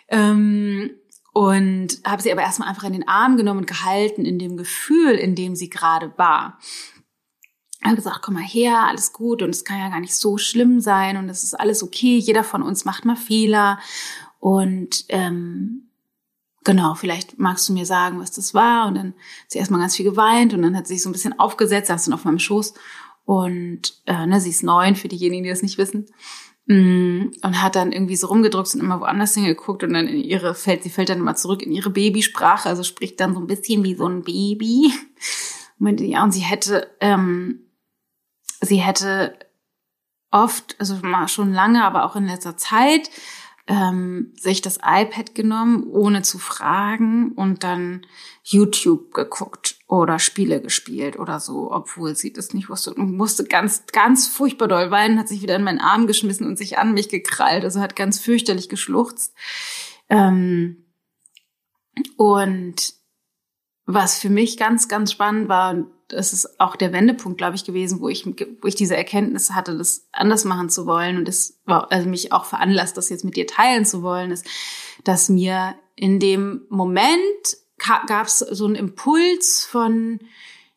Ähm, 0.07 0.91
und 1.33 1.99
habe 2.05 2.21
sie 2.21 2.31
aber 2.31 2.43
erstmal 2.43 2.69
einfach 2.69 2.83
in 2.83 2.93
den 2.93 3.07
Arm 3.07 3.35
genommen 3.35 3.61
und 3.61 3.67
gehalten 3.67 4.23
in 4.25 4.37
dem 4.37 4.55
Gefühl, 4.55 5.13
in 5.13 5.33
dem 5.33 5.55
sie 5.55 5.69
gerade 5.69 6.13
war. 6.15 6.59
Ich 7.79 7.85
habe 7.87 7.95
gesagt, 7.95 8.21
komm 8.21 8.35
mal 8.35 8.43
her, 8.43 8.85
alles 8.87 9.11
gut 9.11 9.41
und 9.41 9.49
es 9.49 9.65
kann 9.65 9.79
ja 9.79 9.89
gar 9.89 9.99
nicht 9.99 10.15
so 10.15 10.37
schlimm 10.37 10.79
sein 10.79 11.17
und 11.17 11.27
es 11.27 11.43
ist 11.43 11.59
alles 11.59 11.81
okay. 11.81 12.17
Jeder 12.17 12.43
von 12.43 12.61
uns 12.61 12.85
macht 12.85 13.03
mal 13.03 13.15
Fehler 13.15 13.79
und 14.43 15.05
ähm, 15.07 15.89
genau, 16.65 16.95
vielleicht 16.95 17.39
magst 17.39 17.69
du 17.69 17.71
mir 17.71 17.85
sagen, 17.85 18.19
was 18.19 18.29
das 18.31 18.53
war. 18.53 18.89
Und 18.89 18.95
dann 18.95 19.07
hat 19.13 19.51
sie 19.51 19.57
erstmal 19.57 19.79
ganz 19.79 19.95
viel 19.95 20.03
geweint 20.03 20.53
und 20.53 20.63
dann 20.63 20.75
hat 20.75 20.85
sie 20.85 20.95
sich 20.95 21.03
so 21.03 21.07
ein 21.07 21.13
bisschen 21.13 21.39
aufgesetzt, 21.39 21.87
saß 21.87 22.03
dann 22.03 22.13
auf 22.13 22.25
meinem 22.25 22.39
Schoß 22.39 22.73
und 23.23 24.01
äh, 24.05 24.25
ne, 24.25 24.41
sie 24.41 24.49
ist 24.49 24.61
neun 24.61 24.97
für 24.97 25.07
diejenigen, 25.07 25.45
die 25.45 25.49
das 25.49 25.61
nicht 25.61 25.77
wissen. 25.77 26.07
Mm, 26.65 27.31
und 27.41 27.61
hat 27.61 27.77
dann 27.77 27.93
irgendwie 27.93 28.17
so 28.17 28.27
rumgedruckt 28.27 28.75
und 28.75 28.81
immer 28.81 28.99
woanders 28.99 29.33
hingeguckt 29.33 29.81
und 29.81 29.93
dann 29.93 30.09
in 30.09 30.21
ihre 30.21 30.55
fällt, 30.55 30.83
sie 30.83 30.89
fällt 30.89 31.07
dann 31.07 31.19
immer 31.19 31.35
zurück 31.35 31.61
in 31.61 31.71
ihre 31.71 31.89
Babysprache, 31.89 32.67
also 32.67 32.83
spricht 32.83 33.21
dann 33.21 33.35
so 33.35 33.39
ein 33.39 33.47
bisschen 33.47 33.85
wie 33.85 33.95
so 33.95 34.07
ein 34.07 34.23
Baby. 34.23 34.91
Und 35.79 35.99
ja, 35.99 36.23
und 36.23 36.31
sie 36.31 36.39
hätte 36.39 36.91
ähm, 37.01 37.59
sie 38.61 38.77
hätte 38.77 39.37
oft, 40.31 40.75
also 40.79 40.97
schon 41.27 41.53
lange, 41.53 41.83
aber 41.83 42.05
auch 42.05 42.15
in 42.15 42.25
letzter 42.25 42.57
Zeit, 42.57 43.09
ähm, 43.67 44.33
sich 44.37 44.61
das 44.61 44.77
iPad 44.77 45.35
genommen, 45.35 45.85
ohne 45.87 46.21
zu 46.21 46.37
fragen 46.37 47.31
und 47.31 47.63
dann 47.63 48.05
YouTube 48.43 49.13
geguckt 49.13 49.77
oder 49.87 50.19
Spiele 50.19 50.61
gespielt 50.61 51.17
oder 51.17 51.39
so, 51.39 51.71
obwohl 51.71 52.15
sie 52.15 52.33
das 52.33 52.53
nicht 52.53 52.69
wusste 52.69 52.93
und 52.93 53.15
musste 53.15 53.45
ganz, 53.45 53.85
ganz 53.91 54.27
furchtbar 54.27 54.67
doll 54.67 54.91
weinen, 54.91 55.17
hat 55.17 55.29
sich 55.29 55.41
wieder 55.41 55.55
in 55.55 55.63
meinen 55.63 55.79
Arm 55.79 56.07
geschmissen 56.07 56.45
und 56.45 56.57
sich 56.57 56.77
an 56.77 56.93
mich 56.93 57.07
gekrallt, 57.07 57.63
also 57.63 57.79
hat 57.79 57.95
ganz 57.95 58.19
fürchterlich 58.19 58.67
geschluchzt. 58.67 59.33
Ähm, 60.09 60.85
und 62.17 62.93
was 63.85 64.19
für 64.19 64.29
mich 64.29 64.57
ganz, 64.57 64.87
ganz 64.87 65.11
spannend 65.11 65.47
war, 65.47 65.85
das 66.13 66.33
ist 66.33 66.59
auch 66.59 66.75
der 66.75 66.93
Wendepunkt, 66.93 67.37
glaube 67.37 67.55
ich, 67.55 67.65
gewesen, 67.65 67.99
wo 67.99 68.09
ich, 68.09 68.25
wo 68.25 68.67
ich 68.67 68.75
diese 68.75 68.95
Erkenntnis 68.95 69.51
hatte, 69.51 69.77
das 69.77 70.07
anders 70.11 70.45
machen 70.45 70.69
zu 70.69 70.85
wollen 70.85 71.17
und 71.17 71.27
es 71.27 71.59
war, 71.65 71.91
also 71.91 72.09
mich 72.09 72.31
auch 72.31 72.45
veranlasst, 72.45 72.97
das 72.97 73.09
jetzt 73.09 73.25
mit 73.25 73.35
dir 73.35 73.47
teilen 73.47 73.85
zu 73.85 74.01
wollen, 74.03 74.31
ist, 74.31 74.45
dass 75.03 75.29
mir 75.29 75.75
in 75.95 76.19
dem 76.19 76.61
Moment 76.69 77.57
gab 77.77 78.27
es 78.27 78.39
so 78.39 78.65
einen 78.65 78.75
Impuls 78.75 79.65
von, 79.69 80.19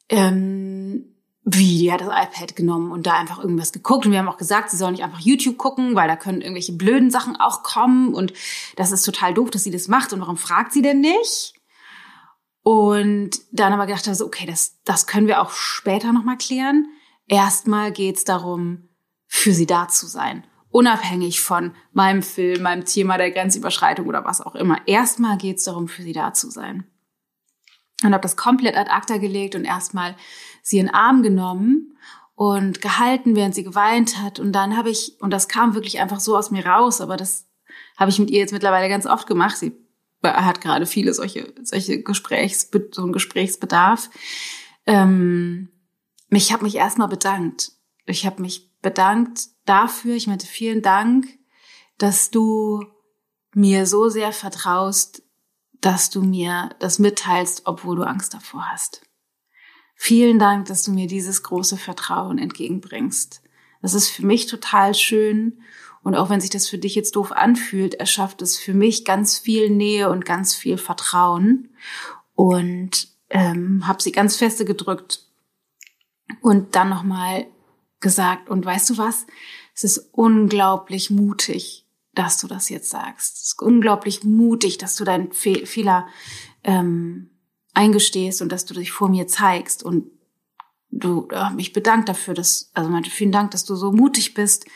ähm, 0.09 1.17
wie, 1.45 1.79
die 1.79 1.93
hat 1.93 2.01
das 2.01 2.09
iPad 2.09 2.57
genommen 2.57 2.91
und 2.91 3.07
da 3.07 3.15
einfach 3.15 3.39
irgendwas 3.39 3.73
geguckt. 3.73 4.05
Und 4.05 4.13
wir 4.13 4.19
haben 4.19 4.29
auch 4.29 4.37
gesagt, 4.37 4.71
sie 4.71 4.77
soll 4.77 4.91
nicht 4.91 5.05
einfach 5.05 5.21
YouTube 5.21 5.57
gucken, 5.59 5.95
weil 5.95 6.09
da 6.09 6.17
können 6.17 6.41
irgendwelche 6.41 6.73
blöden 6.73 7.11
Sachen 7.11 7.37
auch 7.37 7.63
kommen. 7.63 8.15
Und 8.15 8.33
das 8.75 8.91
ist 8.91 9.03
total 9.03 9.33
doof, 9.33 9.51
dass 9.51 9.63
sie 9.63 9.71
das 9.71 9.87
macht. 9.87 10.13
Und 10.13 10.21
warum 10.21 10.37
fragt 10.37 10.73
sie 10.73 10.83
denn 10.83 11.01
nicht? 11.01 11.56
Und 12.67 13.31
dann 13.53 13.73
aber 13.73 13.87
gedacht, 13.87 14.09
also, 14.09 14.27
okay, 14.27 14.45
das, 14.45 14.81
das 14.83 15.07
können 15.07 15.29
wir 15.29 15.41
auch 15.41 15.53
später 15.53 16.13
nochmal 16.13 16.37
klären. 16.37 16.89
Erstmal 17.29 17.93
geht's 17.93 18.25
darum, 18.25 18.89
für 19.29 19.53
sie 19.53 19.67
da 19.67 19.87
zu 19.87 20.09
sein. 20.09 20.45
Unabhängig 20.71 21.41
von 21.41 21.77
meinem 21.93 22.25
Film, 22.25 22.65
meinem 22.65 22.85
Thema 22.85 23.19
der 23.19 23.31
Grenzüberschreitung 23.31 24.09
oder 24.09 24.25
was 24.25 24.41
auch 24.41 24.57
immer. 24.57 24.81
Erstmal 24.89 25.39
geht's 25.39 25.63
darum, 25.63 25.87
für 25.87 26.03
sie 26.03 26.13
da 26.13 26.33
zu 26.33 26.51
sein. 26.51 26.91
Und 28.03 28.13
habe 28.13 28.23
das 28.23 28.37
komplett 28.37 28.77
ad 28.77 28.91
acta 28.91 29.19
gelegt 29.19 29.55
und 29.55 29.65
erstmal 29.65 30.17
sie 30.65 30.79
in 30.79 30.87
den 30.87 30.95
Arm 30.97 31.23
genommen 31.23 31.97
und 32.35 32.83
gehalten, 32.83 33.37
während 33.37 33.55
sie 33.55 33.63
geweint 33.63 34.21
hat. 34.21 34.41
Und 34.41 34.51
dann 34.51 34.77
habe 34.77 34.91
ich, 34.91 35.21
und 35.21 35.31
das 35.31 35.47
kam 35.47 35.75
wirklich 35.75 36.01
einfach 36.01 36.19
so 36.19 36.37
aus 36.37 36.51
mir 36.51 36.67
raus, 36.67 37.01
aber 37.01 37.17
das 37.17 37.49
habe 37.97 38.11
ich 38.11 38.19
mit 38.19 38.29
ihr 38.29 38.41
jetzt 38.41 38.53
mittlerweile 38.53 38.89
ganz 38.89 39.07
oft 39.07 39.29
gemacht. 39.29 39.57
Sie 39.57 39.86
er 40.23 40.45
hat 40.45 40.61
gerade 40.61 40.87
viele 40.87 41.15
solche, 41.15 41.53
solche 41.63 42.03
Gesprächs, 42.03 42.71
so 42.93 43.03
einen 43.03 43.13
Gesprächsbedarf. 43.13 44.11
Ähm, 44.87 45.69
ich 46.31 46.53
habe 46.53 46.65
mich 46.65 46.77
erstmal 46.77 47.09
bedankt. 47.09 47.73
Ich 48.07 48.27
habe 48.27 48.43
mich 48.43 48.73
bedankt 48.83 49.49
dafür, 49.65 50.15
ich 50.15 50.27
meinte 50.27 50.47
vielen 50.47 50.83
Dank, 50.83 51.27
dass 51.99 52.31
du 52.31 52.85
mir 53.55 53.87
so 53.87 54.09
sehr 54.09 54.33
vertraust, 54.33 55.23
dass 55.81 56.11
du 56.11 56.23
mir 56.23 56.71
das 56.79 56.99
mitteilst, 56.99 57.63
obwohl 57.65 57.97
du 57.97 58.03
Angst 58.03 58.35
davor 58.35 58.69
hast. 58.71 59.03
Vielen 59.95 60.39
Dank, 60.39 60.67
dass 60.67 60.83
du 60.83 60.93
mir 60.93 61.07
dieses 61.07 61.43
große 61.43 61.79
Vertrauen 61.79 62.39
entgegenbringst. 62.39 63.43
Das 63.83 63.95
ist 63.95 64.09
für 64.09 64.27
mich 64.27 64.47
total 64.47 64.95
schön 64.95 65.63
und 66.07 66.15
auch 66.15 66.31
wenn 66.31 66.41
sich 66.41 66.51
das 66.51 66.69
für 66.69 66.79
dich 66.79 66.95
jetzt 66.95 67.17
doof 67.17 67.33
anfühlt, 67.33 67.95
erschafft 67.95 68.41
es 68.41 68.57
für 68.57 68.75
mich 68.75 69.05
ganz 69.05 69.39
viel 69.39 69.71
Nähe 69.71 70.09
und 70.09 70.25
ganz 70.25 70.55
viel 70.55 70.79
Vertrauen. 70.79 71.71
Und 72.37 73.09
ähm, 73.29 73.89
habe 73.89 74.01
sie 74.01 74.13
ganz 74.13 74.37
feste 74.37 74.65
gedrückt 74.65 75.27
und 76.43 76.77
dann 76.77 76.91
nochmal 76.91 77.49
gesagt, 77.99 78.49
und 78.49 78.65
weißt 78.65 78.91
du 78.91 78.99
was? 78.99 79.27
Es 79.75 79.83
ist 79.83 80.11
unglaublich 80.13 81.11
mutig, 81.11 81.89
dass 82.15 82.39
du 82.39 82.47
das 82.47 82.69
jetzt 82.69 82.89
sagst. 82.89 83.39
Es 83.39 83.43
ist 83.49 83.61
unglaublich 83.61 84.23
mutig, 84.23 84.79
dass 84.79 84.95
du 84.95 85.03
deinen 85.03 85.33
Fe 85.33 85.67
Fehler 85.67 86.07
ähm, 86.63 87.31
eingestehst 87.75 88.43
und 88.43 88.53
dass 88.53 88.65
du 88.65 88.75
dich 88.75 88.93
vor 88.93 89.09
mir 89.09 89.27
zeigst. 89.27 89.83
Und 89.83 90.13
du, 90.93 91.27
äh, 91.33 91.51
mich 91.51 91.73
bedankt 91.73 92.09
dafür, 92.09 92.35
dass, 92.35 92.71
also 92.75 92.91
meinte, 92.91 93.11
vielen 93.11 93.33
Dank, 93.33 93.51
dass 93.51 93.65
du 93.65 93.75
so 93.75 93.91
mutig 93.91 94.35
bist, 94.35 94.67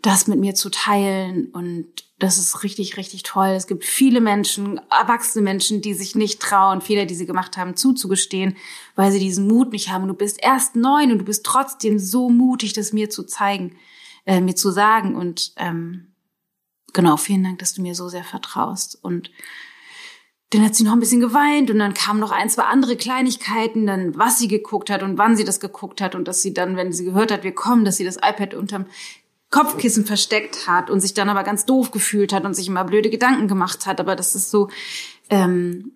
das 0.00 0.26
mit 0.26 0.38
mir 0.38 0.54
zu 0.54 0.70
teilen. 0.70 1.50
Und 1.52 1.86
das 2.18 2.38
ist 2.38 2.62
richtig, 2.62 2.96
richtig 2.96 3.24
toll. 3.24 3.48
Es 3.48 3.66
gibt 3.66 3.84
viele 3.84 4.20
Menschen, 4.20 4.80
erwachsene 4.90 5.42
Menschen, 5.42 5.82
die 5.82 5.94
sich 5.94 6.14
nicht 6.14 6.40
trauen, 6.40 6.80
Fehler, 6.80 7.04
die 7.04 7.14
sie 7.14 7.26
gemacht 7.26 7.56
haben, 7.56 7.76
zuzugestehen, 7.76 8.56
weil 8.94 9.12
sie 9.12 9.18
diesen 9.18 9.46
Mut 9.46 9.72
nicht 9.72 9.90
haben. 9.90 10.02
Und 10.02 10.08
du 10.08 10.14
bist 10.14 10.42
erst 10.42 10.76
neun 10.76 11.12
und 11.12 11.18
du 11.18 11.24
bist 11.24 11.44
trotzdem 11.44 11.98
so 11.98 12.30
mutig, 12.30 12.72
das 12.72 12.92
mir 12.92 13.10
zu 13.10 13.24
zeigen, 13.24 13.76
äh, 14.24 14.40
mir 14.40 14.54
zu 14.54 14.70
sagen. 14.70 15.16
Und 15.16 15.52
ähm, 15.56 16.14
genau, 16.92 17.16
vielen 17.16 17.44
Dank, 17.44 17.58
dass 17.58 17.74
du 17.74 17.82
mir 17.82 17.94
so 17.94 18.08
sehr 18.08 18.24
vertraust. 18.24 18.98
Und 19.02 19.30
dann 20.52 20.64
hat 20.64 20.74
sie 20.74 20.84
noch 20.84 20.92
ein 20.92 21.00
bisschen 21.00 21.20
geweint 21.20 21.70
und 21.70 21.78
dann 21.78 21.94
kamen 21.94 22.20
noch 22.20 22.30
ein, 22.30 22.50
zwei 22.50 22.64
andere 22.64 22.96
Kleinigkeiten, 22.96 23.86
dann 23.86 24.18
was 24.18 24.38
sie 24.38 24.48
geguckt 24.48 24.90
hat 24.90 25.02
und 25.02 25.16
wann 25.16 25.34
sie 25.34 25.44
das 25.44 25.60
geguckt 25.60 26.02
hat 26.02 26.14
und 26.14 26.28
dass 26.28 26.42
sie 26.42 26.52
dann, 26.52 26.76
wenn 26.76 26.92
sie 26.92 27.06
gehört 27.06 27.32
hat, 27.32 27.42
wir 27.42 27.54
kommen, 27.54 27.86
dass 27.86 27.96
sie 27.96 28.04
das 28.04 28.16
iPad 28.16 28.52
unterm 28.52 28.84
Kopfkissen 29.52 30.06
versteckt 30.06 30.66
hat 30.66 30.90
und 30.90 31.00
sich 31.00 31.12
dann 31.12 31.28
aber 31.28 31.44
ganz 31.44 31.66
doof 31.66 31.90
gefühlt 31.90 32.32
hat 32.32 32.44
und 32.44 32.54
sich 32.54 32.66
immer 32.66 32.84
blöde 32.84 33.10
Gedanken 33.10 33.48
gemacht 33.48 33.86
hat. 33.86 34.00
Aber 34.00 34.16
das 34.16 34.34
ist 34.34 34.50
so, 34.50 34.68
ähm, 35.28 35.92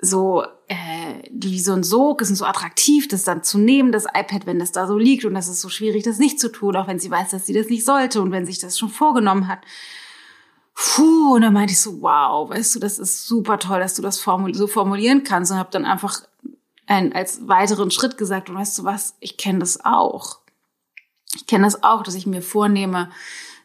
so 0.00 0.44
äh, 0.66 1.22
wie 1.30 1.60
so 1.60 1.74
ein 1.74 1.82
Sog, 1.82 2.22
ist 2.22 2.34
so 2.34 2.46
attraktiv, 2.46 3.06
das 3.06 3.22
dann 3.22 3.44
zu 3.44 3.58
nehmen, 3.58 3.92
das 3.92 4.06
iPad, 4.06 4.46
wenn 4.46 4.58
das 4.58 4.72
da 4.72 4.86
so 4.86 4.96
liegt 4.96 5.26
und 5.26 5.34
das 5.34 5.46
ist 5.46 5.60
so 5.60 5.68
schwierig, 5.68 6.04
das 6.04 6.18
nicht 6.18 6.40
zu 6.40 6.50
tun, 6.50 6.74
auch 6.74 6.88
wenn 6.88 6.98
sie 6.98 7.10
weiß, 7.10 7.30
dass 7.30 7.44
sie 7.44 7.52
das 7.52 7.68
nicht 7.68 7.84
sollte 7.84 8.22
und 8.22 8.32
wenn 8.32 8.46
sich 8.46 8.58
das 8.58 8.78
schon 8.78 8.88
vorgenommen 8.88 9.46
hat. 9.46 9.60
Puh, 10.74 11.34
und 11.34 11.42
dann 11.42 11.52
meinte 11.52 11.72
ich 11.72 11.80
so, 11.80 12.00
wow, 12.00 12.48
weißt 12.48 12.76
du, 12.76 12.78
das 12.78 12.98
ist 12.98 13.26
super 13.26 13.58
toll, 13.58 13.78
dass 13.78 13.94
du 13.94 14.00
das 14.00 14.18
formul 14.18 14.54
so 14.54 14.66
formulieren 14.66 15.22
kannst 15.22 15.52
und 15.52 15.58
habe 15.58 15.70
dann 15.70 15.84
einfach 15.84 16.22
einen, 16.86 17.12
als 17.12 17.46
weiteren 17.46 17.90
Schritt 17.90 18.16
gesagt, 18.16 18.48
und 18.48 18.56
weißt 18.56 18.78
du 18.78 18.84
was, 18.84 19.16
ich 19.20 19.36
kenne 19.36 19.58
das 19.58 19.84
auch 19.84 20.45
ich 21.36 21.46
kenne 21.46 21.64
das 21.64 21.82
auch, 21.82 22.02
dass 22.02 22.14
ich 22.14 22.26
mir 22.26 22.42
vornehme, 22.42 23.10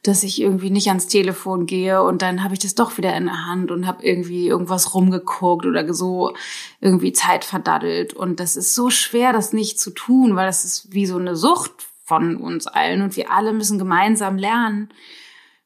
dass 0.04 0.24
ich 0.24 0.42
irgendwie 0.42 0.72
nicht 0.72 0.88
ans 0.88 1.08
Telefon 1.08 1.68
gehe 1.68 2.02
und 2.02 2.22
dann 2.22 2.44
habe 2.44 2.54
ich 2.54 2.60
das 2.60 2.74
doch 2.74 2.98
wieder 2.98 3.16
in 3.16 3.26
der 3.26 3.46
Hand 3.46 3.70
und 3.70 3.86
habe 3.86 4.04
irgendwie 4.04 4.48
irgendwas 4.48 4.96
rumgeguckt 4.96 5.66
oder 5.66 5.94
so 5.94 6.34
irgendwie 6.80 7.14
Zeit 7.14 7.46
verdaddelt. 7.46 8.14
Und 8.14 8.40
das 8.40 8.56
ist 8.56 8.74
so 8.74 8.90
schwer, 8.90 9.32
das 9.32 9.54
nicht 9.54 9.80
zu 9.80 9.92
tun, 9.92 10.36
weil 10.36 10.48
das 10.48 10.66
ist 10.66 10.92
wie 10.92 11.06
so 11.06 11.18
eine 11.18 11.36
Sucht 11.36 11.72
von 12.04 12.36
uns 12.36 12.66
allen 12.66 13.04
und 13.04 13.16
wir 13.16 13.32
alle 13.32 13.54
müssen 13.54 13.78
gemeinsam 13.78 14.38
lernen, 14.38 14.90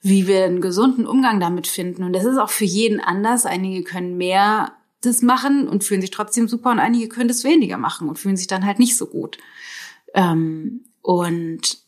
wie 0.01 0.27
wir 0.27 0.45
einen 0.45 0.61
gesunden 0.61 1.07
Umgang 1.07 1.39
damit 1.39 1.65
finden. 1.65 2.03
Und 2.03 2.13
das 2.13 2.25
ist 2.25 2.37
auch 2.37 2.51
für 2.51 2.65
jeden 2.65 2.99
anders. 2.99 3.45
Einige 3.45 3.83
können 3.83 4.17
mehr 4.17 4.73
das 5.01 5.21
machen 5.21 5.67
und 5.67 5.83
fühlen 5.83 6.01
sich 6.01 6.11
trotzdem 6.11 6.47
super 6.47 6.71
und 6.71 6.79
einige 6.79 7.07
können 7.07 7.29
das 7.29 7.43
weniger 7.43 7.77
machen 7.77 8.09
und 8.09 8.19
fühlen 8.19 8.37
sich 8.37 8.47
dann 8.47 8.65
halt 8.65 8.79
nicht 8.79 8.97
so 8.97 9.07
gut. 9.07 9.37
Ähm, 10.13 10.83
und 11.01 11.84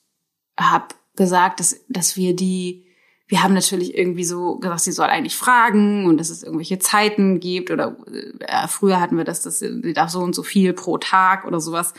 habe 0.60 0.88
gesagt, 1.16 1.60
dass, 1.60 1.84
dass 1.90 2.16
wir 2.16 2.36
die, 2.36 2.86
wir 3.28 3.44
haben 3.44 3.54
natürlich 3.54 3.98
irgendwie 3.98 4.24
so 4.24 4.58
gesagt, 4.58 4.82
sie 4.82 4.92
soll 4.92 5.08
eigentlich 5.08 5.36
fragen 5.36 6.06
und 6.06 6.18
dass 6.18 6.30
es 6.30 6.44
irgendwelche 6.44 6.80
Zeiten 6.80 7.40
gibt 7.40 7.72
oder 7.72 7.98
äh, 8.40 8.68
früher 8.68 9.02
hatten 9.02 9.18
wir 9.18 9.26
das, 9.26 9.42
dass 9.42 9.60
sie 9.60 9.94
darf 9.94 10.10
so 10.10 10.20
und 10.20 10.34
so 10.34 10.44
viel 10.44 10.74
pro 10.74 10.98
Tag 10.98 11.46
oder 11.46 11.60
sowas. 11.60 11.94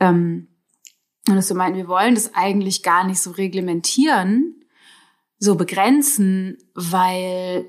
Ähm, 0.00 0.48
und 1.28 1.36
dass 1.36 1.48
wir 1.48 1.56
meinen, 1.56 1.76
wir 1.76 1.88
wollen 1.88 2.14
das 2.14 2.34
eigentlich 2.34 2.82
gar 2.82 3.06
nicht 3.06 3.20
so 3.20 3.30
reglementieren, 3.30 4.64
so 5.38 5.54
begrenzen, 5.54 6.58
weil 6.74 7.66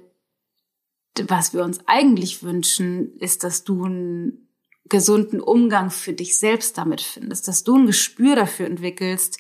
was 1.28 1.54
wir 1.54 1.64
uns 1.64 1.80
eigentlich 1.88 2.44
wünschen, 2.44 3.16
ist, 3.18 3.44
dass 3.44 3.64
du 3.64 3.86
einen 3.86 4.50
gesunden 4.90 5.40
Umgang 5.40 5.90
für 5.90 6.14
dich 6.14 6.38
selbst 6.38 6.78
damit 6.78 7.02
findest, 7.02 7.48
dass 7.48 7.64
du 7.64 7.78
ein 7.78 7.88
Gespür 7.88 8.36
dafür 8.36 8.66
entwickelst, 8.66 9.40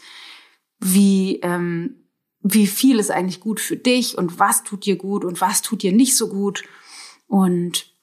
wie, 0.79 1.39
ähm, 1.41 2.07
wie 2.41 2.67
viel 2.67 2.99
ist 2.99 3.11
eigentlich 3.11 3.39
gut 3.39 3.59
für 3.59 3.77
dich 3.77 4.17
und 4.17 4.39
was 4.39 4.63
tut 4.63 4.85
dir 4.85 4.97
gut 4.97 5.25
und 5.25 5.41
was 5.41 5.61
tut 5.61 5.81
dir 5.81 5.91
nicht 5.91 6.15
so 6.15 6.29
gut. 6.29 6.63
Und 7.27 7.93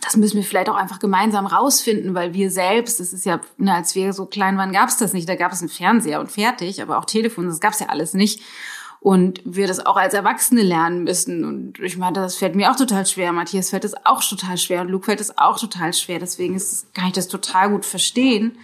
das 0.00 0.16
müssen 0.16 0.36
wir 0.36 0.44
vielleicht 0.44 0.68
auch 0.68 0.76
einfach 0.76 0.98
gemeinsam 0.98 1.46
rausfinden, 1.46 2.14
weil 2.14 2.34
wir 2.34 2.50
selbst, 2.50 3.00
das 3.00 3.12
ist 3.12 3.24
ja, 3.24 3.40
ne, 3.56 3.74
als 3.74 3.94
wir 3.94 4.12
so 4.12 4.26
klein 4.26 4.56
waren, 4.56 4.72
gab 4.72 4.88
es 4.88 4.96
das 4.96 5.12
nicht. 5.12 5.28
Da 5.28 5.34
gab 5.34 5.52
es 5.52 5.60
einen 5.60 5.68
Fernseher 5.68 6.20
und 6.20 6.30
fertig, 6.30 6.82
aber 6.82 6.98
auch 6.98 7.04
Telefon, 7.04 7.46
das 7.46 7.60
gab 7.60 7.72
es 7.72 7.80
ja 7.80 7.88
alles 7.88 8.14
nicht 8.14 8.40
und 9.04 9.42
wir 9.44 9.66
das 9.66 9.84
auch 9.84 9.96
als 9.96 10.14
Erwachsene 10.14 10.62
lernen 10.62 11.04
müssen. 11.04 11.44
Und 11.44 11.78
ich 11.80 11.98
meine, 11.98 12.14
das 12.14 12.36
fällt 12.36 12.54
mir 12.54 12.70
auch 12.70 12.76
total 12.76 13.04
schwer. 13.04 13.32
Matthias 13.32 13.68
fällt 13.68 13.84
es 13.84 13.94
auch 14.06 14.24
total 14.24 14.56
schwer 14.56 14.80
und 14.80 14.88
Luke 14.88 15.04
fällt 15.04 15.20
es 15.20 15.36
auch 15.36 15.60
total 15.60 15.92
schwer. 15.92 16.18
Deswegen 16.18 16.56
ist, 16.56 16.94
kann 16.94 17.08
ich 17.08 17.12
das 17.12 17.28
total 17.28 17.68
gut 17.68 17.84
verstehen. 17.84 18.56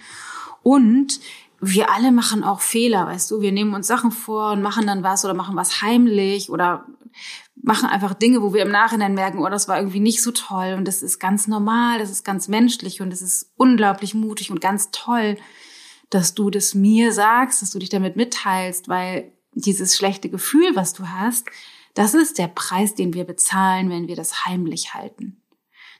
Und 0.63 1.19
wir 1.61 1.91
alle 1.91 2.11
machen 2.11 2.43
auch 2.43 2.59
Fehler, 2.59 3.05
weißt 3.05 3.29
du. 3.29 3.41
Wir 3.41 3.51
nehmen 3.51 3.75
uns 3.75 3.85
Sachen 3.87 4.11
vor 4.11 4.51
und 4.51 4.63
machen 4.63 4.87
dann 4.87 5.03
was 5.03 5.23
oder 5.23 5.35
machen 5.35 5.55
was 5.55 5.81
heimlich 5.81 6.49
oder 6.49 6.85
machen 7.55 7.87
einfach 7.87 8.15
Dinge, 8.15 8.41
wo 8.41 8.53
wir 8.53 8.63
im 8.63 8.71
Nachhinein 8.71 9.13
merken, 9.13 9.39
oh, 9.39 9.49
das 9.49 9.67
war 9.67 9.77
irgendwie 9.77 9.99
nicht 9.99 10.23
so 10.23 10.31
toll. 10.31 10.73
Und 10.75 10.87
das 10.87 11.03
ist 11.03 11.19
ganz 11.19 11.47
normal, 11.47 11.99
das 11.99 12.09
ist 12.09 12.25
ganz 12.25 12.47
menschlich 12.47 12.99
und 13.01 13.13
es 13.13 13.21
ist 13.21 13.51
unglaublich 13.57 14.15
mutig 14.15 14.49
und 14.49 14.59
ganz 14.59 14.89
toll, 14.91 15.37
dass 16.09 16.33
du 16.33 16.49
das 16.49 16.73
mir 16.73 17.13
sagst, 17.13 17.61
dass 17.61 17.69
du 17.69 17.79
dich 17.79 17.89
damit 17.89 18.15
mitteilst, 18.15 18.89
weil 18.89 19.31
dieses 19.53 19.95
schlechte 19.95 20.29
Gefühl, 20.29 20.75
was 20.75 20.93
du 20.93 21.09
hast, 21.09 21.47
das 21.93 22.13
ist 22.15 22.39
der 22.39 22.47
Preis, 22.47 22.95
den 22.95 23.13
wir 23.13 23.25
bezahlen, 23.25 23.89
wenn 23.89 24.07
wir 24.07 24.15
das 24.15 24.45
heimlich 24.45 24.93
halten. 24.93 25.40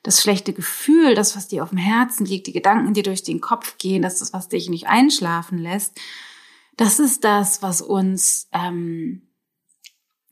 Das 0.04 0.22
schlechte 0.22 0.54
Gefühl, 0.54 1.16
das, 1.16 1.36
was 1.36 1.48
dir 1.48 1.64
auf 1.64 1.70
dem 1.70 1.78
Herzen 1.78 2.26
liegt, 2.26 2.48
die 2.48 2.54
Gedanken, 2.54 2.94
die 2.94 3.04
durch 3.04 3.24
den 3.24 3.42
Kopf 3.42 3.78
gehen, 3.78 4.02
das 4.02 4.22
ist, 4.22 4.34
was 4.34 4.50
dich 4.50 4.70
nicht 4.70 4.88
einschlafen 4.88 5.58
lässt, 5.58 6.00
das 6.78 7.00
ist 7.00 7.24
das, 7.24 7.62
was 7.62 7.82
uns, 7.82 8.48
ähm, 8.52 9.22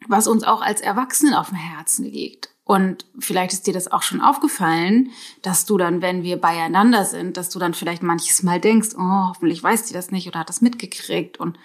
was 0.08 0.28
uns 0.28 0.44
auch 0.44 0.62
als 0.62 0.82
Erwachsenen 0.82 1.34
auf 1.34 1.50
dem 1.50 1.58
Herzen 1.58 2.06
liegt. 2.06 2.50
Und 2.64 3.08
vielleicht 3.18 3.52
ist 3.54 3.66
dir 3.66 3.74
das 3.74 3.92
auch 3.92 4.04
schon 4.04 4.22
aufgefallen, 4.22 5.10
dass 5.42 5.66
du 5.66 5.78
dann, 5.78 6.04
wenn 6.04 6.22
wir 6.22 6.40
beieinander 6.40 7.04
sind, 7.04 7.36
dass 7.36 7.50
du 7.50 7.58
dann 7.58 7.74
vielleicht 7.74 8.04
manches 8.04 8.44
Mal 8.44 8.60
denkst, 8.62 8.90
oh, 8.96 9.30
hoffentlich 9.30 9.64
weiß 9.64 9.86
die 9.86 9.94
das 9.94 10.12
nicht 10.12 10.28
oder 10.28 10.40
hat 10.40 10.50
das 10.50 10.62
mitgekriegt 10.62 11.40
und 11.40 11.58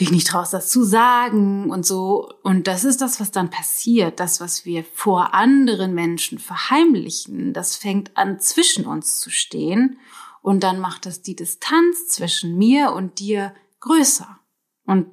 dich 0.00 0.10
nicht 0.10 0.26
traust, 0.26 0.54
das 0.54 0.70
zu 0.70 0.84
sagen 0.84 1.70
und 1.70 1.84
so. 1.84 2.32
Und 2.42 2.66
das 2.66 2.84
ist 2.84 3.00
das, 3.00 3.20
was 3.20 3.30
dann 3.30 3.50
passiert. 3.50 4.20
Das, 4.20 4.40
was 4.40 4.64
wir 4.64 4.84
vor 4.84 5.34
anderen 5.34 5.94
Menschen 5.94 6.38
verheimlichen, 6.38 7.52
das 7.52 7.76
fängt 7.76 8.16
an, 8.16 8.40
zwischen 8.40 8.86
uns 8.86 9.20
zu 9.20 9.30
stehen. 9.30 9.98
Und 10.40 10.62
dann 10.62 10.80
macht 10.80 11.06
das 11.06 11.22
die 11.22 11.36
Distanz 11.36 12.08
zwischen 12.08 12.56
mir 12.56 12.92
und 12.92 13.18
dir 13.18 13.54
größer. 13.80 14.38
Und 14.86 15.06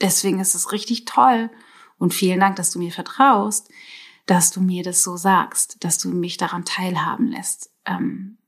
deswegen 0.00 0.40
ist 0.40 0.54
es 0.54 0.72
richtig 0.72 1.04
toll. 1.04 1.50
Und 1.98 2.14
vielen 2.14 2.40
Dank, 2.40 2.56
dass 2.56 2.70
du 2.70 2.78
mir 2.78 2.92
vertraust, 2.92 3.68
dass 4.26 4.52
du 4.52 4.60
mir 4.60 4.82
das 4.82 5.02
so 5.02 5.16
sagst, 5.16 5.84
dass 5.84 5.98
du 5.98 6.08
mich 6.08 6.36
daran 6.36 6.64
teilhaben 6.64 7.26
lässt, 7.26 7.70
ähm, 7.84 8.38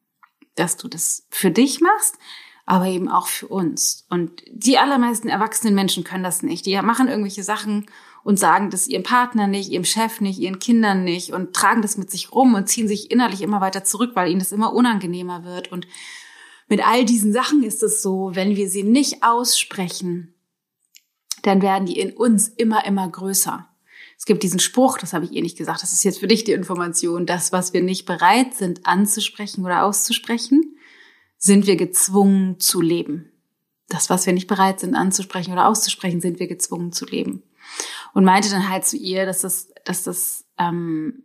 dass 0.55 0.77
du 0.77 0.89
das 0.89 1.27
für 1.29 1.51
dich 1.51 1.81
machst, 1.81 2.17
aber 2.64 2.87
eben 2.87 3.09
auch 3.09 3.26
für 3.26 3.49
uns. 3.49 4.07
Und 4.09 4.42
die 4.50 4.78
allermeisten 4.78 5.28
erwachsenen 5.28 5.75
Menschen 5.75 6.04
können 6.04 6.25
das 6.25 6.42
nicht. 6.42 6.66
Die 6.66 6.81
machen 6.81 7.09
irgendwelche 7.09 7.42
Sachen 7.42 7.87
und 8.25 8.38
sagen 8.38 8.71
das 8.71 8.87
ihrem 8.87 9.02
Partner 9.02 9.47
nicht, 9.47 9.71
ihrem 9.71 9.85
Chef 9.85 10.21
nicht, 10.21 10.38
ihren 10.38 10.61
Kindern 10.61 11.02
nicht 11.04 11.33
und 11.33 11.54
tragen 11.54 11.83
das 11.83 11.97
mit 11.97 12.11
sich 12.11 12.33
rum 12.33 12.54
und 12.54 12.69
ziehen 12.69 12.87
sich 12.87 13.11
innerlich 13.11 13.42
immer 13.42 13.61
weiter 13.61 13.85
zurück, 13.85 14.12
weil 14.14 14.31
ihnen 14.31 14.38
das 14.38 14.52
immer 14.52 14.73
unangenehmer 14.73 15.45
wird. 15.45 15.73
Und 15.73 15.88
mit 16.69 16.87
all 16.87 17.04
diesen 17.04 17.32
Sachen 17.32 17.63
ist 17.65 17.82
es 17.82 18.00
so, 18.00 18.30
wenn 18.34 18.56
wir 18.56 18.69
sie 18.69 18.84
nicht 18.84 19.25
aussprechen, 19.25 20.34
dann 21.43 21.63
werden 21.63 21.87
die 21.87 21.99
in 21.99 22.13
uns 22.13 22.49
immer, 22.49 22.84
immer 22.87 23.08
größer. 23.08 23.69
Es 24.17 24.25
gibt 24.25 24.45
diesen 24.45 24.60
Spruch, 24.60 24.99
das 24.99 25.13
habe 25.13 25.25
ich 25.25 25.32
ihr 25.32 25.43
nicht 25.43 25.58
gesagt, 25.58 25.82
das 25.82 25.93
ist 25.93 26.04
jetzt 26.04 26.21
für 26.21 26.28
dich 26.28 26.45
die 26.45 26.52
Information, 26.52 27.26
das, 27.26 27.50
was 27.50 27.73
wir 27.73 27.82
nicht 27.82 28.06
bereit 28.06 28.54
sind 28.54 28.87
anzusprechen 28.87 29.65
oder 29.65 29.82
auszusprechen, 29.82 30.76
sind 31.43 31.67
wir 31.67 31.75
gezwungen 31.75 32.61
zu 32.61 32.81
leben. 32.81 33.33
Das, 33.89 34.09
was 34.09 34.26
wir 34.26 34.33
nicht 34.33 34.47
bereit 34.47 34.78
sind 34.78 34.95
anzusprechen 34.95 35.52
oder 35.52 35.67
auszusprechen, 35.67 36.21
sind 36.21 36.39
wir 36.39 36.47
gezwungen 36.47 36.93
zu 36.93 37.05
leben. 37.05 37.43
Und 38.15 38.25
meinte 38.25 38.49
dann 38.49 38.69
halt 38.69 38.87
zu 38.87 38.97
ihr, 38.97 39.26
dass 39.26 39.41
das, 39.41 39.69
dass 39.85 40.05
das 40.05 40.45
ähm, 40.57 41.25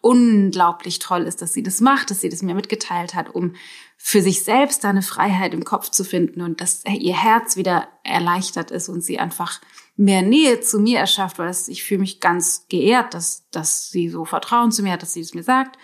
unglaublich 0.00 0.98
toll 0.98 1.24
ist, 1.24 1.42
dass 1.42 1.52
sie 1.52 1.62
das 1.62 1.82
macht, 1.82 2.10
dass 2.10 2.22
sie 2.22 2.30
das 2.30 2.40
mir 2.40 2.54
mitgeteilt 2.54 3.14
hat, 3.14 3.34
um 3.34 3.54
für 3.98 4.22
sich 4.22 4.44
selbst 4.44 4.82
da 4.82 4.88
eine 4.88 5.02
Freiheit 5.02 5.52
im 5.52 5.64
Kopf 5.64 5.90
zu 5.90 6.04
finden 6.04 6.40
und 6.40 6.62
dass 6.62 6.84
ihr 6.86 7.16
Herz 7.16 7.56
wieder 7.56 7.86
erleichtert 8.04 8.70
ist 8.70 8.88
und 8.88 9.02
sie 9.02 9.18
einfach 9.18 9.60
mehr 9.96 10.22
Nähe 10.22 10.60
zu 10.60 10.78
mir 10.78 11.00
erschafft, 11.00 11.38
weil 11.38 11.54
ich 11.66 11.84
fühle 11.84 12.00
mich 12.00 12.20
ganz 12.20 12.66
geehrt, 12.70 13.12
dass, 13.12 13.46
dass 13.50 13.90
sie 13.90 14.08
so 14.08 14.24
Vertrauen 14.24 14.72
zu 14.72 14.82
mir 14.82 14.92
hat, 14.92 15.02
dass 15.02 15.12
sie 15.12 15.20
es 15.20 15.34
mir 15.34 15.42
sagt 15.42 15.76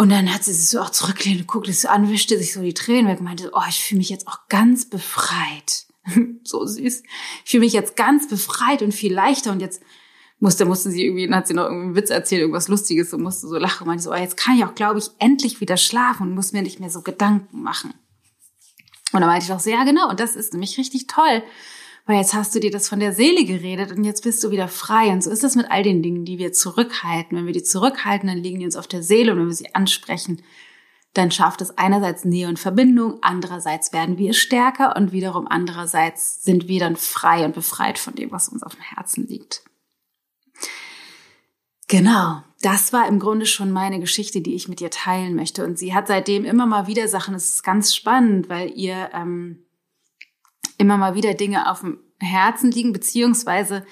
und 0.00 0.10
dann 0.10 0.32
hat 0.32 0.44
sie 0.44 0.52
sich 0.52 0.68
so 0.68 0.80
auch 0.80 0.90
zurückgelehnt 0.90 1.40
und 1.40 1.48
guckte 1.48 1.72
es 1.72 1.84
an, 1.84 2.06
sich 2.06 2.52
so 2.52 2.62
die 2.62 2.72
Tränen 2.72 3.08
weg 3.10 3.18
und 3.18 3.24
meinte, 3.24 3.50
oh, 3.52 3.62
ich 3.68 3.82
fühle 3.82 3.98
mich 3.98 4.10
jetzt 4.10 4.28
auch 4.28 4.46
ganz 4.48 4.88
befreit. 4.88 5.86
so 6.44 6.64
süß. 6.64 7.02
Ich 7.44 7.50
fühle 7.50 7.64
mich 7.64 7.72
jetzt 7.72 7.96
ganz 7.96 8.28
befreit 8.28 8.82
und 8.82 8.94
viel 8.94 9.12
leichter 9.12 9.50
und 9.50 9.58
jetzt 9.58 9.82
musste, 10.38 10.66
musste 10.66 10.92
sie 10.92 11.04
irgendwie, 11.04 11.26
dann 11.26 11.34
hat 11.34 11.48
sie 11.48 11.54
noch 11.54 11.64
irgendwie 11.64 11.86
einen 11.86 11.96
Witz 11.96 12.10
erzählt, 12.10 12.42
irgendwas 12.42 12.68
Lustiges 12.68 13.12
und 13.12 13.22
musste 13.22 13.48
so 13.48 13.58
lachen 13.58 13.82
und 13.82 13.88
meinte 13.88 14.04
so, 14.04 14.12
oh, 14.12 14.16
jetzt 14.16 14.36
kann 14.36 14.56
ich 14.56 14.64
auch, 14.64 14.76
glaube 14.76 15.00
ich, 15.00 15.10
endlich 15.18 15.60
wieder 15.60 15.76
schlafen 15.76 16.28
und 16.28 16.34
muss 16.36 16.52
mir 16.52 16.62
nicht 16.62 16.78
mehr 16.78 16.90
so 16.90 17.02
Gedanken 17.02 17.60
machen. 17.60 17.92
Und 19.12 19.20
dann 19.20 19.28
meinte 19.28 19.46
ich 19.46 19.52
auch 19.52 19.58
so, 19.58 19.68
ja, 19.68 19.82
genau, 19.82 20.08
und 20.10 20.20
das 20.20 20.36
ist 20.36 20.52
nämlich 20.52 20.78
richtig 20.78 21.08
toll, 21.08 21.42
weil 22.08 22.16
jetzt 22.16 22.32
hast 22.32 22.54
du 22.54 22.58
dir 22.58 22.70
das 22.70 22.88
von 22.88 23.00
der 23.00 23.12
Seele 23.12 23.44
geredet 23.44 23.92
und 23.92 24.02
jetzt 24.02 24.24
bist 24.24 24.42
du 24.42 24.50
wieder 24.50 24.66
frei. 24.66 25.10
Und 25.10 25.22
so 25.22 25.30
ist 25.30 25.44
das 25.44 25.56
mit 25.56 25.70
all 25.70 25.82
den 25.82 26.02
Dingen, 26.02 26.24
die 26.24 26.38
wir 26.38 26.54
zurückhalten. 26.54 27.36
Wenn 27.36 27.44
wir 27.44 27.52
die 27.52 27.62
zurückhalten, 27.62 28.28
dann 28.28 28.38
liegen 28.38 28.58
die 28.58 28.64
uns 28.64 28.76
auf 28.76 28.86
der 28.86 29.02
Seele 29.02 29.32
und 29.32 29.40
wenn 29.40 29.48
wir 29.48 29.54
sie 29.54 29.74
ansprechen, 29.74 30.42
dann 31.12 31.30
schafft 31.30 31.60
es 31.60 31.76
einerseits 31.76 32.24
Nähe 32.24 32.48
und 32.48 32.58
Verbindung, 32.58 33.18
andererseits 33.20 33.92
werden 33.92 34.16
wir 34.16 34.32
stärker 34.32 34.96
und 34.96 35.12
wiederum 35.12 35.46
andererseits 35.48 36.42
sind 36.42 36.66
wir 36.66 36.80
dann 36.80 36.96
frei 36.96 37.44
und 37.44 37.54
befreit 37.54 37.98
von 37.98 38.14
dem, 38.14 38.32
was 38.32 38.48
uns 38.48 38.62
auf 38.62 38.74
dem 38.74 38.82
Herzen 38.82 39.26
liegt. 39.26 39.62
Genau, 41.88 42.42
das 42.62 42.94
war 42.94 43.06
im 43.06 43.18
Grunde 43.18 43.44
schon 43.44 43.70
meine 43.70 44.00
Geschichte, 44.00 44.40
die 44.40 44.54
ich 44.54 44.66
mit 44.66 44.80
ihr 44.80 44.90
teilen 44.90 45.34
möchte. 45.34 45.62
Und 45.62 45.78
sie 45.78 45.92
hat 45.92 46.08
seitdem 46.08 46.46
immer 46.46 46.64
mal 46.64 46.86
wieder 46.86 47.06
Sachen, 47.06 47.34
es 47.34 47.56
ist 47.56 47.64
ganz 47.64 47.94
spannend, 47.94 48.48
weil 48.48 48.72
ihr 48.74 49.10
ähm, 49.12 49.66
immer 50.78 50.96
mal 50.96 51.14
wieder 51.14 51.34
Dinge 51.34 51.70
auf 51.70 51.80
dem 51.80 51.98
Herzen 52.20 52.70
liegen, 52.70 52.92
beziehungsweise 52.92 53.84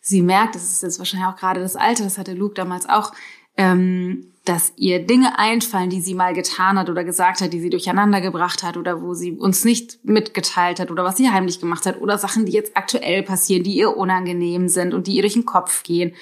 sie 0.00 0.22
merkt, 0.22 0.54
das 0.54 0.64
ist 0.64 0.82
jetzt 0.82 0.98
wahrscheinlich 0.98 1.28
auch 1.28 1.36
gerade 1.36 1.60
das 1.60 1.76
Alter, 1.76 2.04
das 2.04 2.18
hatte 2.18 2.32
Luke 2.32 2.54
damals 2.54 2.88
auch, 2.88 3.12
ähm, 3.56 4.32
dass 4.44 4.72
ihr 4.76 5.04
Dinge 5.04 5.38
einfallen, 5.38 5.90
die 5.90 6.00
sie 6.00 6.14
mal 6.14 6.32
getan 6.32 6.78
hat 6.78 6.88
oder 6.88 7.04
gesagt 7.04 7.42
hat, 7.42 7.52
die 7.52 7.60
sie 7.60 7.68
durcheinander 7.68 8.22
gebracht 8.22 8.62
hat 8.62 8.78
oder 8.78 9.02
wo 9.02 9.12
sie 9.12 9.32
uns 9.32 9.64
nicht 9.64 9.98
mitgeteilt 10.04 10.80
hat 10.80 10.90
oder 10.90 11.04
was 11.04 11.18
sie 11.18 11.28
heimlich 11.28 11.60
gemacht 11.60 11.84
hat 11.84 12.00
oder 12.00 12.16
Sachen, 12.16 12.46
die 12.46 12.52
jetzt 12.52 12.74
aktuell 12.74 13.22
passieren, 13.22 13.62
die 13.62 13.76
ihr 13.76 13.94
unangenehm 13.94 14.68
sind 14.68 14.94
und 14.94 15.06
die 15.06 15.16
ihr 15.16 15.22
durch 15.22 15.34
den 15.34 15.44
Kopf 15.44 15.82
gehen. 15.82 16.14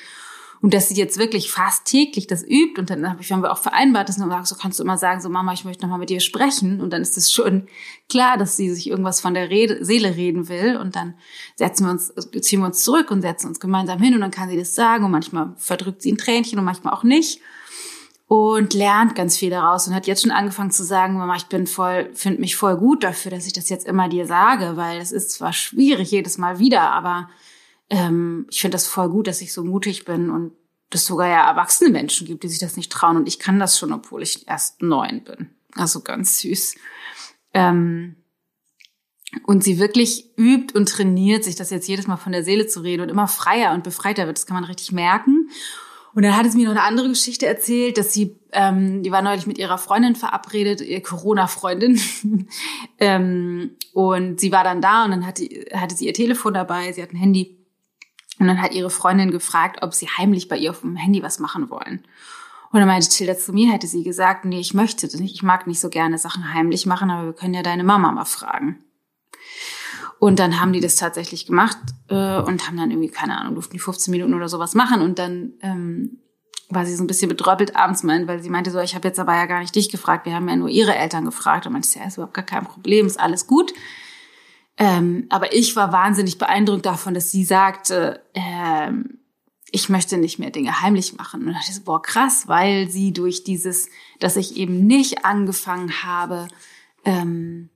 Und 0.63 0.75
dass 0.75 0.89
sie 0.89 0.97
jetzt 0.97 1.19
wirklich 1.19 1.51
fast 1.51 1.85
täglich 1.85 2.27
das 2.27 2.43
übt. 2.43 2.81
Und 2.81 2.91
dann 2.91 3.07
haben 3.09 3.43
wir 3.43 3.53
auch 3.53 3.59
vereinbart, 3.59 4.09
dass 4.09 4.19
man 4.19 4.45
so 4.45 4.55
kannst 4.55 4.79
du 4.79 4.83
immer 4.83 4.99
sagen, 4.99 5.21
so 5.21 5.29
Mama, 5.29 5.53
ich 5.53 5.65
möchte 5.65 5.83
noch 5.83 5.91
mal 5.91 5.99
mit 5.99 6.11
dir 6.11 6.21
sprechen. 6.21 6.81
Und 6.81 6.93
dann 6.93 7.03
ist 7.03 7.17
es 7.17 7.33
schon 7.33 7.67
klar, 8.09 8.39
dass 8.39 8.57
sie 8.57 8.75
sich 8.75 8.89
irgendwas 8.89 9.21
von 9.21 9.35
der 9.35 9.51
Rede, 9.51 9.85
Seele 9.85 10.17
reden 10.17 10.49
will. 10.49 10.77
Und 10.77 10.97
dann 10.97 11.15
setzen 11.57 11.85
wir 11.85 11.91
uns, 11.91 12.13
ziehen 12.41 12.61
wir 12.61 12.67
uns 12.67 12.83
zurück 12.83 13.11
und 13.11 13.23
setzen 13.23 13.49
uns 13.49 13.61
gemeinsam 13.61 14.01
hin. 14.01 14.15
Und 14.15 14.21
dann 14.21 14.31
kann 14.31 14.49
sie 14.49 14.57
das 14.57 14.75
sagen. 14.75 15.05
Und 15.05 15.11
manchmal 15.11 15.55
verdrückt 15.57 16.03
sie 16.03 16.13
ein 16.13 16.19
Tränchen 16.19 16.59
und 16.59 16.65
manchmal 16.65 16.95
auch 16.95 17.05
nicht. 17.05 17.41
und 18.29 18.75
lernt 18.75 19.15
ganz 19.15 19.37
viel 19.37 19.51
daraus 19.51 19.87
und 19.87 19.95
hat 19.95 20.07
jetzt 20.07 20.23
schon 20.23 20.33
angefangen 20.33 20.73
zu 20.73 20.85
sagen, 20.85 21.17
Mama, 21.17 21.37
ich 21.37 21.47
bin 21.47 21.67
voll, 21.67 22.11
finde 22.15 22.41
mich 22.41 22.57
voll 22.57 22.77
gut 22.77 23.05
dafür, 23.05 23.31
dass 23.31 23.47
ich 23.47 23.53
das 23.53 23.69
jetzt 23.69 23.87
immer 23.87 24.09
dir 24.09 24.27
sage, 24.27 24.77
weil 24.77 24.99
es 24.99 25.13
ist 25.13 25.31
zwar 25.31 25.53
schwierig 25.53 26.11
jedes 26.11 26.37
Mal 26.37 26.59
wieder, 26.59 26.91
aber 26.91 27.29
ähm, 27.91 28.47
ich 28.51 28.61
finde 28.61 28.75
das 28.75 28.87
voll 28.87 29.09
gut, 29.09 29.27
dass 29.27 29.41
ich 29.41 29.53
so 29.53 29.65
mutig 29.65 30.05
bin 30.05 30.31
und 30.31 30.53
es 30.91 31.07
sogar 31.07 31.29
ja 31.29 31.49
erwachsene 31.49 31.91
Menschen 31.91 32.27
gibt, 32.27 32.43
die 32.43 32.49
sich 32.49 32.59
das 32.59 32.77
nicht 32.77 32.91
trauen 32.91 33.17
und 33.17 33.29
ich 33.29 33.39
kann 33.39 33.59
das 33.59 33.79
schon, 33.79 33.93
obwohl 33.93 34.23
ich 34.23 34.49
erst 34.49 34.83
neun 34.83 35.25
bin. 35.25 35.51
Also 35.75 36.01
ganz 36.01 36.39
süß. 36.39 36.75
Ähm, 37.53 38.17
und 39.45 39.65
sie 39.65 39.79
wirklich 39.79 40.37
übt 40.39 40.75
und 40.75 40.89
trainiert, 40.89 41.45
sich 41.45 41.57
das 41.57 41.71
jetzt 41.71 41.89
jedes 41.89 42.07
Mal 42.07 42.17
von 42.17 42.33
der 42.33 42.45
Seele 42.45 42.67
zu 42.67 42.81
reden 42.81 43.03
und 43.03 43.09
immer 43.09 43.29
freier 43.29 43.75
und 43.75 43.85
befreiter 43.85 44.27
wird. 44.27 44.39
Das 44.39 44.47
kann 44.47 44.55
man 44.55 44.65
richtig 44.65 44.93
merken. 44.93 45.51
Und 46.15 46.23
dann 46.23 46.35
hat 46.35 46.47
es 46.47 46.55
mir 46.55 46.65
noch 46.65 46.71
eine 46.71 46.83
andere 46.83 47.11
Geschichte 47.11 47.45
erzählt, 47.45 47.99
dass 47.99 48.15
sie, 48.15 48.39
ähm, 48.53 49.03
die 49.03 49.13
war 49.13 49.21
neulich 49.21 49.47
mit 49.47 49.59
ihrer 49.59 49.77
Freundin 49.77 50.17
verabredet, 50.17 50.81
ihr 50.81 51.03
Corona-Freundin. 51.03 52.01
ähm, 52.99 53.73
und 53.93 54.41
sie 54.41 54.51
war 54.51 54.65
dann 54.65 54.81
da 54.81 55.05
und 55.05 55.11
dann 55.11 55.27
hatte, 55.27 55.47
hatte 55.75 55.95
sie 55.95 56.07
ihr 56.07 56.15
Telefon 56.15 56.55
dabei, 56.55 56.91
sie 56.93 57.03
hat 57.03 57.13
ein 57.13 57.19
Handy. 57.19 57.56
Und 58.39 58.47
dann 58.47 58.61
hat 58.61 58.73
ihre 58.73 58.91
Freundin 58.91 59.31
gefragt, 59.31 59.83
ob 59.83 59.95
sie 59.95 60.09
heimlich 60.09 60.49
bei 60.49 60.59
ihr 60.59 60.71
auf 60.71 60.81
dem 60.81 60.97
Handy 60.97 61.23
was 61.23 61.39
machen 61.39 61.71
wollen. 61.71 62.05
Und 62.71 62.81
dann 62.81 62.89
meinte 62.89 63.09
Tilda 63.09 63.39
zu 63.39 63.53
mir, 63.53 63.73
hätte 63.73 63.87
sie 63.87 64.03
gesagt, 64.03 64.45
nee, 64.45 64.61
ich 64.61 64.75
möchte 64.75 65.07
das 65.07 65.19
nicht, 65.19 65.35
ich 65.35 65.43
mag 65.43 65.67
nicht 65.67 65.81
so 65.81 65.89
gerne 65.89 66.19
Sachen 66.19 66.53
heimlich 66.53 66.85
machen, 66.85 67.11
aber 67.11 67.27
wir 67.27 67.33
können 67.33 67.55
ja 67.55 67.63
deine 67.63 67.85
Mama 67.85 68.13
mal 68.13 68.25
fragen. 68.25 68.85
Und 70.19 70.39
dann 70.39 70.61
haben 70.61 70.73
die 70.73 70.81
das 70.81 70.97
tatsächlich 70.97 71.47
gemacht 71.47 71.79
äh, 72.09 72.39
und 72.39 72.67
haben 72.67 72.77
dann 72.77 72.91
irgendwie, 72.91 73.11
keine 73.11 73.39
Ahnung, 73.39 73.55
durften 73.55 73.75
die 73.75 73.79
15 73.79 74.11
Minuten 74.11 74.35
oder 74.35 74.49
sowas 74.49 74.75
machen. 74.75 75.03
Und 75.03 75.19
dann 75.19 75.55
ähm, 75.61 76.19
war 76.71 76.87
sie 76.87 76.97
so 76.97 77.05
ein 77.05 77.07
bisschen 77.07 77.29
betröppelt 77.29 77.77
abends, 77.77 78.03
meint, 78.03 78.27
weil 78.27 78.43
sie 78.43 78.51
meinte 78.51 78.71
so, 78.71 78.81
ich 78.81 78.95
habe 78.95 79.09
jetzt 79.09 79.21
aber 79.21 79.35
ja 79.35 79.47
gar 79.47 79.61
nicht 79.61 79.75
dich 79.75 79.91
gefragt, 79.91 80.27
wir 80.27 80.35
haben 80.35 80.49
ja 80.49 80.57
nur 80.57 80.69
ihre 80.69 80.95
Eltern 80.95 81.27
gefragt. 81.27 81.67
Und 81.67 81.75
meinte, 81.75 81.89
ja, 81.99 82.07
ist 82.07 82.17
überhaupt 82.17 82.35
gar 82.35 82.45
kein 82.45 82.65
Problem, 82.65 83.07
ist 83.07 83.21
alles 83.21 83.47
gut. 83.47 83.73
Ähm, 84.79 85.27
aber 85.31 85.55
ich 85.55 85.75
war 85.77 85.93
wahnsinnig 85.93 86.39
beeindruckt 86.39 86.87
davon, 86.87 87.15
dass 87.15 87.31
sie 87.31 87.45
sagte, 87.45 88.21
ähm, 88.35 89.19
ich 89.71 89.89
möchte 89.89 90.19
nicht 90.19 90.39
mehr 90.39 90.51
Dinge 90.51 90.81
heimlich 90.81 91.17
machen. 91.17 91.41
Und 91.41 91.47
da 91.49 91.53
dachte 91.55 91.71
ich 91.71 91.77
so, 91.77 91.83
boah, 91.83 92.03
krass, 92.03 92.47
weil 92.47 92.89
sie 92.89 93.13
durch 93.13 93.45
dieses, 93.45 93.89
dass 94.21 94.37
ich 94.37 94.57
eben 94.57 94.87
nicht 94.87 95.25
angefangen 95.25 96.03
habe, 96.05 96.49
ähm, 97.05 97.71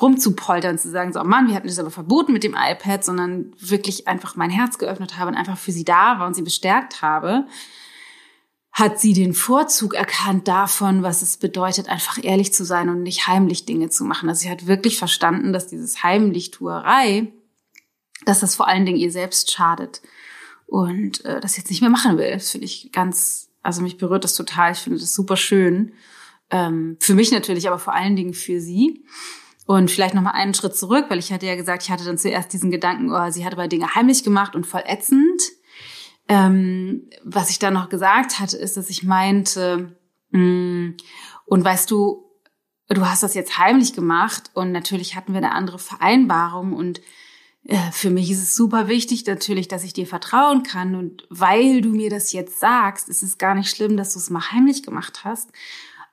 rumzupoltern, 0.00 0.78
zu 0.78 0.90
sagen, 0.90 1.12
so, 1.12 1.20
oh 1.20 1.24
Mann, 1.24 1.48
wir 1.48 1.54
hatten 1.54 1.66
das 1.66 1.78
aber 1.78 1.90
verboten 1.90 2.32
mit 2.32 2.44
dem 2.44 2.56
iPad, 2.56 3.04
sondern 3.04 3.52
wirklich 3.58 4.08
einfach 4.08 4.36
mein 4.36 4.50
Herz 4.50 4.78
geöffnet 4.78 5.18
habe 5.18 5.30
und 5.30 5.36
einfach 5.36 5.58
für 5.58 5.72
sie 5.72 5.84
da 5.84 6.18
war 6.18 6.26
und 6.26 6.34
sie 6.34 6.42
bestärkt 6.42 7.02
habe, 7.02 7.46
hat 8.78 9.00
sie 9.00 9.12
den 9.12 9.34
Vorzug 9.34 9.94
erkannt 9.94 10.46
davon, 10.46 11.02
was 11.02 11.22
es 11.22 11.36
bedeutet, 11.36 11.88
einfach 11.88 12.22
ehrlich 12.22 12.52
zu 12.52 12.64
sein 12.64 12.88
und 12.88 13.02
nicht 13.02 13.26
heimlich 13.26 13.64
Dinge 13.64 13.90
zu 13.90 14.04
machen. 14.04 14.28
Also 14.28 14.42
sie 14.42 14.50
hat 14.50 14.66
wirklich 14.66 14.98
verstanden, 14.98 15.52
dass 15.52 15.66
dieses 15.66 16.02
Heimlichtuerei, 16.02 17.32
dass 18.24 18.40
das 18.40 18.54
vor 18.54 18.68
allen 18.68 18.86
Dingen 18.86 18.98
ihr 18.98 19.10
selbst 19.10 19.50
schadet 19.50 20.00
und 20.66 21.24
äh, 21.24 21.40
das 21.40 21.56
jetzt 21.56 21.70
nicht 21.70 21.80
mehr 21.80 21.90
machen 21.90 22.18
will. 22.18 22.30
Das 22.30 22.50
finde 22.50 22.66
ich 22.66 22.92
ganz, 22.92 23.48
also 23.62 23.82
mich 23.82 23.98
berührt 23.98 24.22
das 24.22 24.34
total. 24.34 24.72
Ich 24.72 24.78
finde 24.78 25.00
das 25.00 25.14
super 25.14 25.36
schön. 25.36 25.92
Ähm, 26.50 26.96
für 27.00 27.14
mich 27.14 27.32
natürlich, 27.32 27.66
aber 27.66 27.78
vor 27.78 27.94
allen 27.94 28.14
Dingen 28.16 28.34
für 28.34 28.60
sie. 28.60 29.04
Und 29.66 29.90
vielleicht 29.90 30.14
noch 30.14 30.22
mal 30.22 30.30
einen 30.30 30.54
Schritt 30.54 30.76
zurück, 30.76 31.06
weil 31.08 31.18
ich 31.18 31.32
hatte 31.32 31.46
ja 31.46 31.56
gesagt, 31.56 31.82
ich 31.82 31.90
hatte 31.90 32.04
dann 32.04 32.16
zuerst 32.16 32.52
diesen 32.52 32.70
Gedanken, 32.70 33.12
oh, 33.12 33.30
sie 33.30 33.44
hat 33.44 33.52
aber 33.52 33.68
Dinge 33.68 33.94
heimlich 33.94 34.24
gemacht 34.24 34.54
und 34.54 34.66
voll 34.66 34.82
ätzend. 34.86 35.42
Ähm, 36.28 37.08
was 37.24 37.50
ich 37.50 37.58
dann 37.58 37.74
noch 37.74 37.88
gesagt 37.88 38.38
hatte, 38.38 38.56
ist, 38.56 38.76
dass 38.76 38.90
ich 38.90 39.02
meinte, 39.02 39.96
mh, 40.30 40.40
mm, 40.40 40.96
und 41.46 41.64
weißt 41.64 41.90
du, 41.90 42.28
du 42.88 43.06
hast 43.06 43.22
das 43.22 43.34
jetzt 43.34 43.58
heimlich 43.58 43.94
gemacht 43.94 44.50
und 44.54 44.72
natürlich 44.72 45.16
hatten 45.16 45.32
wir 45.32 45.38
eine 45.38 45.52
andere 45.52 45.78
Vereinbarung 45.78 46.72
und 46.74 47.00
äh, 47.64 47.76
für 47.92 48.10
mich 48.10 48.30
ist 48.30 48.42
es 48.42 48.54
super 48.54 48.88
wichtig 48.88 49.26
natürlich, 49.26 49.68
dass 49.68 49.84
ich 49.84 49.92
dir 49.92 50.06
vertrauen 50.06 50.62
kann 50.62 50.94
und 50.94 51.26
weil 51.30 51.80
du 51.80 51.90
mir 51.90 52.10
das 52.10 52.32
jetzt 52.32 52.60
sagst, 52.60 53.08
ist 53.08 53.22
es 53.22 53.38
gar 53.38 53.54
nicht 53.54 53.70
schlimm, 53.70 53.96
dass 53.96 54.14
du 54.14 54.18
es 54.18 54.30
mal 54.30 54.52
heimlich 54.52 54.82
gemacht 54.82 55.24
hast. 55.24 55.50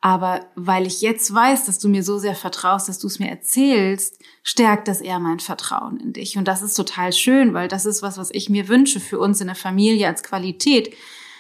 Aber 0.06 0.46
weil 0.54 0.86
ich 0.86 1.02
jetzt 1.02 1.34
weiß, 1.34 1.66
dass 1.66 1.80
du 1.80 1.90
mir 1.90 2.04
so 2.04 2.20
sehr 2.20 2.36
vertraust, 2.36 2.88
dass 2.88 3.00
du 3.00 3.08
es 3.08 3.18
mir 3.18 3.28
erzählst, 3.28 4.20
stärkt 4.44 4.88
das 4.88 5.02
eher 5.02 5.18
mein 5.18 5.40
Vertrauen 5.40 6.00
in 6.00 6.14
dich. 6.14 6.38
Und 6.38 6.48
das 6.48 6.62
ist 6.62 6.76
total 6.76 7.12
schön, 7.12 7.56
weil 7.56 7.68
das 7.68 7.88
ist 7.88 8.04
was, 8.04 8.20
was 8.20 8.30
ich 8.30 8.48
mir 8.48 8.68
wünsche 8.68 9.00
für 9.00 9.18
uns 9.18 9.42
in 9.42 9.48
der 9.48 9.56
Familie 9.56 10.06
als 10.08 10.22
Qualität, 10.22 10.94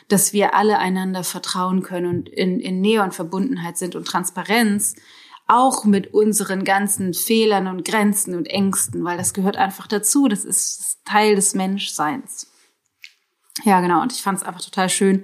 dass 0.08 0.34
wir 0.34 0.56
alle 0.56 0.80
einander 0.80 1.24
vertrauen 1.24 1.84
können 1.84 2.08
und 2.08 2.28
in, 2.28 2.60
in 2.60 2.82
Nähe 2.82 3.04
und 3.04 3.14
Verbundenheit 3.14 3.78
sind 3.78 3.96
und 3.96 4.08
Transparenz, 4.08 4.96
auch 5.46 5.86
mit 5.86 6.16
unseren 6.16 6.64
ganzen 6.64 7.14
Fehlern 7.14 7.68
und 7.68 7.86
Grenzen 7.86 8.34
und 8.34 8.48
Ängsten, 8.48 9.04
weil 9.04 9.20
das 9.20 9.36
gehört 9.36 9.58
einfach 9.58 9.86
dazu. 9.86 10.28
Das 10.28 10.44
ist 10.44 11.06
Teil 11.06 11.36
des 11.36 11.54
Menschseins. 11.54 12.52
Ja, 13.64 13.80
genau. 13.82 14.02
Und 14.02 14.12
ich 14.12 14.24
fand 14.24 14.40
es 14.40 14.44
einfach 14.44 14.62
total 14.62 14.90
schön, 14.90 15.24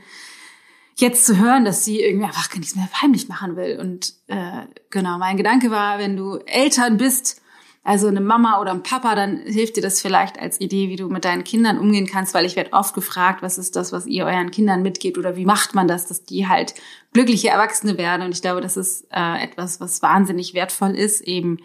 jetzt 1.01 1.25
zu 1.25 1.37
hören, 1.37 1.65
dass 1.65 1.83
sie 1.83 2.01
irgendwie 2.01 2.25
einfach 2.25 2.49
gar 2.49 2.59
nichts 2.59 2.75
mehr 2.75 2.87
heimlich 3.01 3.27
machen 3.27 3.55
will. 3.55 3.79
Und 3.79 4.13
äh, 4.27 4.65
genau, 4.89 5.17
mein 5.17 5.37
Gedanke 5.37 5.71
war, 5.71 5.99
wenn 5.99 6.15
du 6.15 6.37
Eltern 6.45 6.97
bist, 6.97 7.41
also 7.83 8.07
eine 8.07 8.21
Mama 8.21 8.61
oder 8.61 8.71
ein 8.71 8.83
Papa, 8.83 9.15
dann 9.15 9.39
hilft 9.39 9.75
dir 9.75 9.81
das 9.81 10.01
vielleicht 10.01 10.39
als 10.39 10.61
Idee, 10.61 10.89
wie 10.89 10.95
du 10.95 11.09
mit 11.09 11.25
deinen 11.25 11.43
Kindern 11.43 11.79
umgehen 11.79 12.05
kannst, 12.05 12.33
weil 12.35 12.45
ich 12.45 12.55
werde 12.55 12.73
oft 12.73 12.93
gefragt, 12.93 13.41
was 13.41 13.57
ist 13.57 13.75
das, 13.75 13.91
was 13.91 14.05
ihr 14.05 14.25
euren 14.25 14.51
Kindern 14.51 14.83
mitgebt 14.83 15.17
oder 15.17 15.35
wie 15.35 15.45
macht 15.45 15.73
man 15.73 15.87
das, 15.87 16.05
dass 16.05 16.23
die 16.23 16.47
halt 16.47 16.75
glückliche 17.11 17.49
Erwachsene 17.49 17.97
werden. 17.97 18.21
Und 18.21 18.35
ich 18.35 18.41
glaube, 18.43 18.61
das 18.61 18.77
ist 18.77 19.07
äh, 19.11 19.43
etwas, 19.43 19.81
was 19.81 20.01
wahnsinnig 20.03 20.53
wertvoll 20.53 20.95
ist, 20.95 21.21
eben 21.21 21.57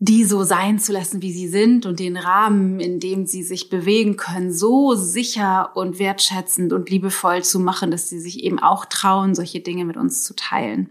die 0.00 0.24
so 0.24 0.44
sein 0.44 0.78
zu 0.78 0.92
lassen, 0.92 1.22
wie 1.22 1.32
sie 1.32 1.48
sind 1.48 1.84
und 1.84 1.98
den 1.98 2.16
Rahmen, 2.16 2.78
in 2.78 3.00
dem 3.00 3.26
sie 3.26 3.42
sich 3.42 3.68
bewegen 3.68 4.16
können, 4.16 4.52
so 4.52 4.94
sicher 4.94 5.72
und 5.74 5.98
wertschätzend 5.98 6.72
und 6.72 6.88
liebevoll 6.88 7.42
zu 7.42 7.58
machen, 7.58 7.90
dass 7.90 8.08
sie 8.08 8.20
sich 8.20 8.44
eben 8.44 8.60
auch 8.60 8.84
trauen, 8.84 9.34
solche 9.34 9.60
Dinge 9.60 9.84
mit 9.84 9.96
uns 9.96 10.22
zu 10.22 10.36
teilen. 10.36 10.90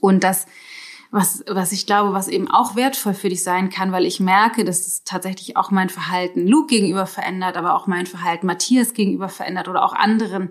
Und 0.00 0.24
das, 0.24 0.46
was, 1.12 1.44
was 1.46 1.70
ich 1.70 1.86
glaube, 1.86 2.12
was 2.12 2.26
eben 2.26 2.50
auch 2.50 2.74
wertvoll 2.74 3.14
für 3.14 3.28
dich 3.28 3.44
sein 3.44 3.70
kann, 3.70 3.92
weil 3.92 4.04
ich 4.04 4.18
merke, 4.18 4.64
dass 4.64 4.88
es 4.88 5.04
tatsächlich 5.04 5.56
auch 5.56 5.70
mein 5.70 5.90
Verhalten 5.90 6.48
Luke 6.48 6.74
gegenüber 6.74 7.06
verändert, 7.06 7.56
aber 7.56 7.74
auch 7.74 7.86
mein 7.86 8.06
Verhalten 8.06 8.46
Matthias 8.46 8.94
gegenüber 8.94 9.28
verändert 9.28 9.68
oder 9.68 9.84
auch 9.84 9.92
anderen 9.92 10.50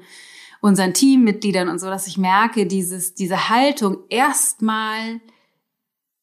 unseren 0.61 0.93
Teammitgliedern 0.93 1.69
und 1.69 1.79
so, 1.79 1.87
dass 1.87 2.07
ich 2.07 2.17
merke, 2.17 2.65
dieses, 2.65 3.13
diese 3.13 3.49
Haltung 3.49 3.99
erstmal 4.09 5.21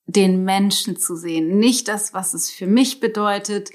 den 0.06 0.44
Menschen 0.44 0.96
zu 0.96 1.16
sehen. 1.16 1.58
Nicht 1.58 1.88
das, 1.88 2.14
was 2.14 2.34
es 2.34 2.50
für 2.50 2.66
mich 2.66 3.00
bedeutet, 3.00 3.70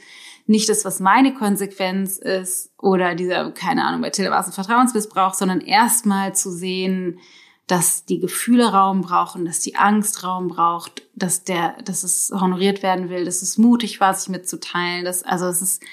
nicht 0.48 0.70
das, 0.70 0.86
was 0.86 1.00
meine 1.00 1.34
Konsequenz 1.34 2.17
ist 2.17 2.72
oder 2.78 3.15
dieser, 3.15 3.52
keine 3.52 3.86
Ahnung, 3.86 4.02
bei 4.02 4.10
Tilda 4.10 4.32
war 4.32 4.41
es 4.41 4.48
ein 4.48 4.54
Vertrauensmissbrauch, 4.54 5.34
sondern 5.34 5.62
erstmal 5.62 6.36
zu 6.36 6.52
sehen, 6.52 7.20
dass 7.67 8.06
die 8.06 8.20
Gefühle 8.20 8.72
Raum 8.72 9.02
brauchen, 9.02 9.46
dass 9.46 9.60
die 9.60 9.76
Angst 9.76 10.24
Raum 10.24 10.50
braucht, 10.50 11.04
dass 11.15 11.44
der, 11.44 11.78
dass 11.84 12.04
es 12.04 12.32
honoriert 12.34 12.84
werden 12.84 13.10
will, 13.10 13.24
dass 13.24 13.41
es 13.41 13.58
mutig 13.58 14.02
war, 14.02 14.13
sich 14.13 14.30
mitzuteilen, 14.30 15.06
dass, 15.06 15.24
also 15.24 15.46
es 15.46 15.62
ist 15.62 15.84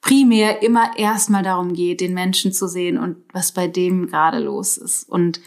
primär 0.00 0.62
immer 0.62 0.96
erstmal 0.96 1.42
darum 1.42 1.72
geht, 1.72 2.00
den 2.00 2.14
Menschen 2.14 2.52
zu 2.52 2.68
sehen 2.68 2.98
und 2.98 3.16
was 3.32 3.52
bei 3.52 3.66
dem 3.66 4.06
gerade 4.06 4.38
los 4.38 4.76
ist 4.76 5.08
und 5.08 5.40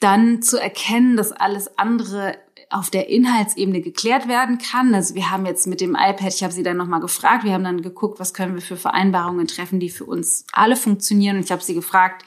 dann 0.00 0.42
zu 0.42 0.60
erkennen, 0.60 1.16
dass 1.16 1.32
alles 1.32 1.78
andere 1.78 2.38
auf 2.70 2.90
der 2.90 3.08
Inhaltsebene 3.08 3.80
geklärt 3.80 4.28
werden 4.28 4.58
kann. 4.58 4.94
Also 4.94 5.14
wir 5.14 5.30
haben 5.30 5.46
jetzt 5.46 5.66
mit 5.66 5.80
dem 5.80 5.94
iPad, 5.94 6.34
ich 6.34 6.42
habe 6.42 6.52
sie 6.52 6.62
dann 6.62 6.76
nochmal 6.76 7.00
gefragt, 7.00 7.44
wir 7.44 7.52
haben 7.52 7.64
dann 7.64 7.82
geguckt, 7.82 8.20
was 8.20 8.34
können 8.34 8.54
wir 8.54 8.62
für 8.62 8.76
Vereinbarungen 8.76 9.46
treffen, 9.46 9.80
die 9.80 9.88
für 9.88 10.04
uns 10.04 10.44
alle 10.52 10.76
funktionieren. 10.76 11.36
Und 11.36 11.44
ich 11.44 11.52
habe 11.52 11.62
sie 11.62 11.74
gefragt, 11.74 12.24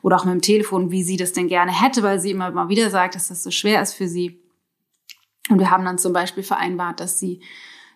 oder 0.00 0.16
auch 0.16 0.24
mit 0.24 0.34
dem 0.34 0.40
Telefon, 0.40 0.90
wie 0.90 1.02
sie 1.02 1.16
das 1.16 1.32
denn 1.32 1.48
gerne 1.48 1.72
hätte, 1.72 2.02
weil 2.02 2.20
sie 2.20 2.30
immer 2.30 2.50
mal 2.50 2.68
wieder 2.68 2.90
sagt, 2.90 3.14
dass 3.14 3.28
das 3.28 3.42
so 3.42 3.50
schwer 3.50 3.82
ist 3.82 3.94
für 3.94 4.08
sie. 4.08 4.40
Und 5.48 5.58
wir 5.58 5.70
haben 5.70 5.84
dann 5.84 5.98
zum 5.98 6.12
Beispiel 6.12 6.42
vereinbart, 6.42 7.00
dass 7.00 7.18
sie 7.18 7.40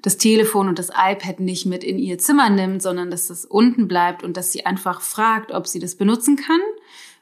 das 0.03 0.19
Telefon 0.19 0.69
und 0.69 0.79
das 0.79 0.91
iPad 0.91 1.41
nicht 1.41 1.67
mit 1.67 1.83
in 1.83 1.99
ihr 1.99 2.19
Zimmer 2.19 2.51
nimmt, 2.51 2.83
sondern 2.83 3.11
dass 3.11 3.29
das 3.29 3.45
unten 3.45 3.89
bleibt 3.89 4.23
und 4.23 4.37
dass 4.37 4.53
sie 4.53 4.67
einfach 4.67 5.01
fragt, 5.01 5.53
ob 5.53 5.67
sie 5.67 5.81
das 5.81 5.97
benutzen 5.97 6.37
kann 6.37 6.61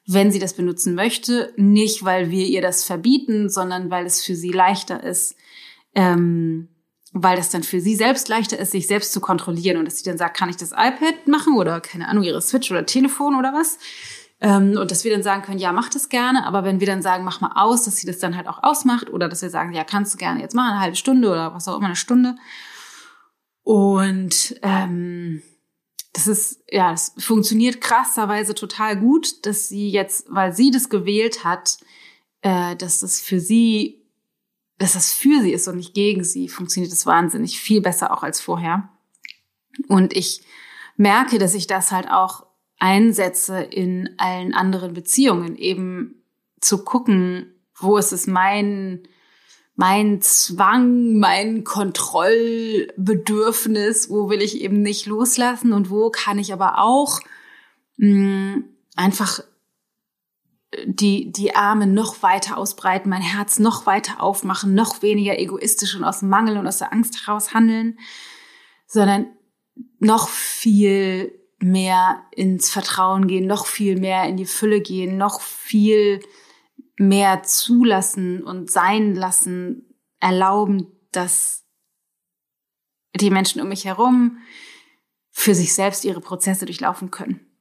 wenn 0.07 0.31
sie 0.31 0.38
das 0.38 0.55
benutzen 0.55 0.95
möchte. 0.95 1.53
Nicht, 1.57 2.05
weil 2.05 2.31
wir 2.31 2.47
ihr 2.47 2.62
das 2.62 2.85
verbieten, 2.85 3.49
sondern 3.49 3.90
weil 3.90 4.07
es 4.07 4.25
für 4.25 4.35
sie 4.35 4.53
leichter 4.53 5.03
ist, 5.03 5.37
ähm, 5.95 6.69
weil 7.12 7.37
das 7.37 7.51
dann 7.51 7.62
für 7.62 7.81
sie 7.81 7.95
selbst 7.95 8.29
leichter 8.29 8.59
ist, 8.59 8.73
sich 8.73 8.87
selbst 8.87 9.12
zu 9.12 9.21
kontrollieren 9.21 9.79
und 9.79 9.87
dass 9.87 9.99
sie 9.99 10.05
dann 10.05 10.19
sagt, 10.19 10.37
kann 10.37 10.51
ich 10.51 10.57
das 10.57 10.73
iPad 10.73 11.27
machen 11.27 11.57
oder 11.57 11.81
keine 11.81 12.09
Ahnung, 12.09 12.25
ihre 12.25 12.43
Switch 12.43 12.71
oder 12.71 12.87
Telefon 12.87 13.37
oder 13.37 13.53
was. 13.53 13.79
Ähm, 14.40 14.77
und 14.77 14.90
dass 14.90 15.05
wir 15.05 15.12
dann 15.12 15.23
sagen 15.23 15.43
können, 15.43 15.61
ja, 15.61 15.73
mach 15.73 15.88
das 15.88 16.09
gerne, 16.09 16.45
aber 16.45 16.64
wenn 16.64 16.81
wir 16.81 16.87
dann 16.87 17.03
sagen, 17.03 17.25
mach 17.25 17.40
mal 17.40 17.53
aus, 17.55 17.85
dass 17.85 17.97
sie 17.97 18.07
das 18.07 18.19
dann 18.19 18.37
halt 18.37 18.49
auch 18.49 18.62
ausmacht 18.62 19.11
oder 19.11 19.29
dass 19.29 19.43
wir 19.43 19.51
sagen, 19.51 19.73
ja, 19.73 19.85
kannst 19.85 20.12
du 20.12 20.19
gerne 20.19 20.40
jetzt 20.40 20.55
machen, 20.55 20.73
eine 20.73 20.81
halbe 20.81 20.97
Stunde 20.97 21.31
oder 21.31 21.55
was 21.55 21.69
auch 21.69 21.77
immer, 21.77 21.87
eine 21.87 21.97
Stunde. 21.97 22.35
Und 23.62 24.57
ähm, 24.62 25.43
das 26.14 26.29
ist, 26.29 26.62
ja, 26.70 26.92
das 26.92 27.12
funktioniert 27.18 27.81
krasserweise 27.81 28.55
total 28.55 28.96
gut, 28.96 29.44
dass 29.46 29.68
sie 29.68 29.90
jetzt, 29.90 30.27
weil 30.31 30.55
sie 30.55 30.70
das 30.70 30.88
gewählt 30.88 31.44
hat, 31.44 31.79
äh, 32.40 32.77
dass 32.77 33.00
das 33.00 33.20
für 33.20 33.40
sie, 33.40 34.00
dass 34.79 34.92
das 34.92 35.12
für 35.12 35.40
sie 35.42 35.53
ist 35.53 35.66
und 35.66 35.77
nicht 35.77 35.92
gegen 35.92 36.22
sie, 36.22 36.48
funktioniert 36.48 36.92
das 36.92 37.05
wahnsinnig 37.05 37.59
viel 37.59 37.81
besser 37.81 38.12
auch 38.12 38.22
als 38.22 38.40
vorher. 38.40 38.88
Und 39.88 40.16
ich 40.16 40.42
merke, 40.96 41.38
dass 41.38 41.53
ich 41.53 41.66
das 41.66 41.90
halt 41.90 42.09
auch 42.09 42.46
einsetze 42.79 43.61
in 43.61 44.14
allen 44.16 44.55
anderen 44.55 44.94
Beziehungen, 44.94 45.57
eben 45.57 46.22
zu 46.61 46.85
gucken, 46.85 47.53
wo 47.77 47.96
ist 47.96 48.12
es 48.12 48.29
mein, 48.29 49.03
mein 49.77 50.21
Zwang, 50.21 51.19
mein 51.19 51.65
Kontrollbedürfnis, 51.65 54.09
wo 54.09 54.31
will 54.31 54.41
ich 54.41 54.61
eben 54.61 54.83
nicht 54.83 55.07
loslassen 55.07 55.73
und 55.73 55.91
wo 55.91 56.11
kann 56.11 56.39
ich 56.39 56.53
aber 56.53 56.79
auch 56.79 57.19
mh, 57.97 58.09
mm, 58.09 58.65
einfach 58.97 59.41
die, 60.87 61.31
die 61.31 61.55
Arme 61.55 61.87
noch 61.87 62.23
weiter 62.23 62.59
ausbreiten, 62.59 63.11
mein 63.11 63.23
Herz 63.23 63.59
noch 63.59 63.87
weiter 63.87 64.23
aufmachen, 64.23 64.75
noch 64.75 65.03
weniger 65.03 65.39
egoistisch 65.39 65.95
und 65.95 66.05
aus 66.05 66.23
Mangel 66.23 66.57
und 66.57 66.67
aus 66.67 66.79
der 66.79 66.93
Angst 66.93 67.27
heraus 67.27 67.55
handeln, 67.55 67.99
sondern 68.87 69.27
noch 69.99 70.29
viel 70.29 71.33
mehr 71.59 72.23
ins 72.33 72.71
Vertrauen 72.71 73.27
gehen, 73.27 73.47
noch 73.47 73.67
viel 73.67 73.99
mehr 73.99 74.25
in 74.25 74.37
die 74.37 74.47
Fülle 74.47 74.81
gehen, 74.81 75.17
noch 75.17 75.41
viel 75.41 76.21
mehr 76.97 77.43
zulassen 77.43 78.43
und 78.43 78.71
sein 78.71 79.15
lassen, 79.15 79.99
erlauben, 80.21 80.87
dass 81.13 81.65
die 83.15 83.31
Menschen 83.31 83.61
um 83.61 83.69
mich 83.69 83.85
herum 83.85 84.39
für 85.31 85.55
sich 85.55 85.75
selbst 85.75 86.05
ihre 86.05 86.21
Prozesse 86.21 86.67
durchlaufen 86.67 87.11
können. 87.11 87.54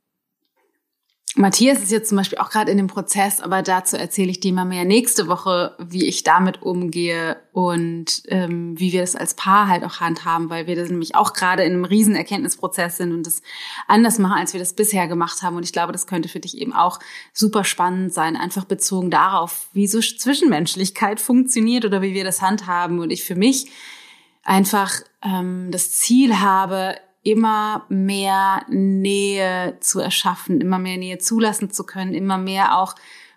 Matthias 1.36 1.82
ist 1.82 1.92
jetzt 1.92 2.10
zum 2.10 2.18
Beispiel 2.20 2.38
auch 2.38 2.52
gerade 2.52 2.70
in 2.70 2.78
dem 2.78 2.86
Prozess, 2.86 3.40
aber 3.40 3.64
dazu 3.64 3.98
erzähle 3.98 4.30
ich 4.30 4.40
dir 4.40 4.54
mal 4.54 4.66
mehr 4.66 4.86
nächste 4.86 5.28
Woche, 5.28 5.76
wie 5.80 6.06
ich 6.06 6.22
damit 6.22 6.62
umgehe 6.62 7.38
und 7.54 8.22
ähm, 8.28 8.80
wie 8.80 8.92
wir 8.92 9.02
das 9.02 9.16
als 9.16 9.34
Paar 9.34 9.68
halt 9.68 9.84
auch 9.84 10.00
handhaben, 10.00 10.52
weil 10.52 10.68
wir 10.68 10.76
das 10.76 10.90
nämlich 10.90 11.16
auch 11.16 11.34
gerade 11.34 11.64
in 11.64 11.74
einem 11.74 11.86
riesen 11.86 12.16
Erkenntnisprozess 12.16 12.98
sind 12.98 13.14
und 13.14 13.26
das 13.26 13.42
anders 13.88 14.20
machen, 14.20 14.38
als 14.38 14.54
wir 14.54 14.60
das 14.60 14.74
bisher 14.74 15.08
gemacht 15.08 15.42
haben. 15.42 15.56
Und 15.56 15.64
ich 15.64 15.74
glaube, 15.74 15.92
das 15.92 16.06
könnte 16.06 16.30
für 16.30 16.40
dich 16.40 16.56
eben 16.60 16.72
auch 16.72 17.00
super 17.34 17.64
spannend 17.64 18.14
sein, 18.14 18.38
einfach 18.38 18.66
bezogen 18.66 19.10
darauf, 19.10 19.70
wie 19.74 19.88
so 19.88 20.02
Zwischenmenschlichkeit 20.02 21.20
funktioniert 21.20 21.84
oder 21.84 22.04
wie 22.04 22.14
wir 22.14 22.24
das 22.24 22.44
handhaben. 22.44 23.00
Und 23.00 23.10
ich 23.10 23.24
für 23.24 23.36
mich 23.36 23.72
einfach 24.44 24.92
ähm, 25.24 25.70
das 25.72 25.92
Ziel 25.94 26.42
habe, 26.42 26.96
immer 27.24 27.86
mehr 27.90 28.66
Nähe 28.70 29.78
zu 29.80 30.00
erschaffen, 30.00 30.62
immer 30.62 30.78
mehr 30.78 30.98
Nähe 30.98 31.18
zulassen 31.18 31.72
zu 31.72 31.86
können, 31.86 32.14
immer 32.14 32.38
mehr 32.38 32.78
auch 32.78 32.96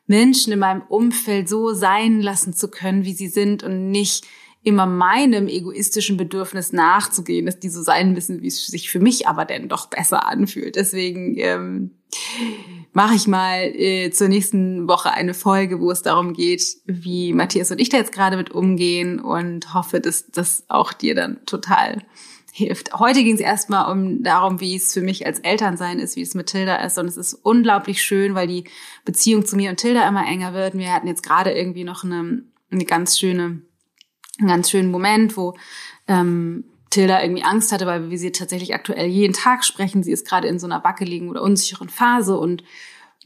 Menschen 0.08 0.52
in 0.52 0.58
meinem 0.58 0.82
Umfeld 0.82 1.48
so 1.48 1.72
sein 1.72 2.20
lassen 2.20 2.52
zu 2.52 2.68
können, 2.68 3.04
wie 3.04 3.14
sie 3.14 3.28
sind 3.28 3.62
und 3.62 3.90
nicht 3.90 4.26
immer 4.62 4.86
meinem 4.86 5.46
egoistischen 5.46 6.16
Bedürfnis 6.16 6.72
nachzugehen, 6.72 7.46
dass 7.46 7.60
die 7.60 7.68
so 7.68 7.82
sein 7.82 8.12
müssen, 8.12 8.42
wie 8.42 8.48
es 8.48 8.66
sich 8.66 8.90
für 8.90 8.98
mich 8.98 9.28
aber 9.28 9.44
denn 9.44 9.68
doch 9.68 9.86
besser 9.86 10.26
anfühlt. 10.26 10.74
Deswegen 10.74 11.36
ähm, 11.38 11.92
mache 12.92 13.14
ich 13.14 13.28
mal 13.28 13.60
äh, 13.60 14.10
zur 14.10 14.26
nächsten 14.26 14.88
Woche 14.88 15.12
eine 15.12 15.34
Folge, 15.34 15.80
wo 15.80 15.92
es 15.92 16.02
darum 16.02 16.32
geht, 16.32 16.64
wie 16.84 17.32
Matthias 17.32 17.70
und 17.70 17.80
ich 17.80 17.90
da 17.90 17.98
jetzt 17.98 18.10
gerade 18.10 18.36
mit 18.36 18.50
umgehen 18.50 19.20
und 19.20 19.72
hoffe, 19.72 20.00
dass 20.00 20.26
das 20.32 20.64
auch 20.66 20.92
dir 20.92 21.14
dann 21.14 21.46
total 21.46 22.02
hilft. 22.56 22.94
Heute 22.94 23.22
ging 23.22 23.34
es 23.34 23.40
erstmal 23.40 23.92
um 23.92 24.22
darum, 24.22 24.60
wie 24.60 24.76
es 24.76 24.94
für 24.94 25.02
mich 25.02 25.26
als 25.26 25.40
Elternsein 25.40 25.98
ist, 25.98 26.16
wie 26.16 26.22
es 26.22 26.34
mit 26.34 26.46
Tilda 26.46 26.76
ist. 26.76 26.96
Und 26.96 27.06
es 27.06 27.18
ist 27.18 27.34
unglaublich 27.34 28.02
schön, 28.02 28.34
weil 28.34 28.46
die 28.46 28.64
Beziehung 29.04 29.44
zu 29.44 29.56
mir 29.56 29.68
und 29.68 29.76
Tilda 29.76 30.08
immer 30.08 30.26
enger 30.26 30.54
wird. 30.54 30.72
Wir 30.72 30.90
hatten 30.90 31.06
jetzt 31.06 31.22
gerade 31.22 31.50
irgendwie 31.50 31.84
noch 31.84 32.02
eine, 32.02 32.44
eine 32.70 32.84
ganz 32.86 33.18
schöne, 33.18 33.60
einen 34.38 34.48
ganz 34.48 34.70
schönen 34.70 34.90
Moment, 34.90 35.36
wo 35.36 35.54
ähm, 36.08 36.64
Tilda 36.88 37.22
irgendwie 37.22 37.42
Angst 37.42 37.72
hatte, 37.72 37.84
weil 37.84 38.08
wir 38.08 38.18
sie 38.18 38.32
tatsächlich 38.32 38.72
aktuell 38.72 39.06
jeden 39.06 39.34
Tag 39.34 39.62
sprechen. 39.62 40.02
Sie 40.02 40.12
ist 40.12 40.26
gerade 40.26 40.48
in 40.48 40.58
so 40.58 40.66
einer 40.66 40.82
wackeligen 40.82 41.28
oder 41.28 41.42
unsicheren 41.42 41.90
Phase 41.90 42.38
und 42.38 42.64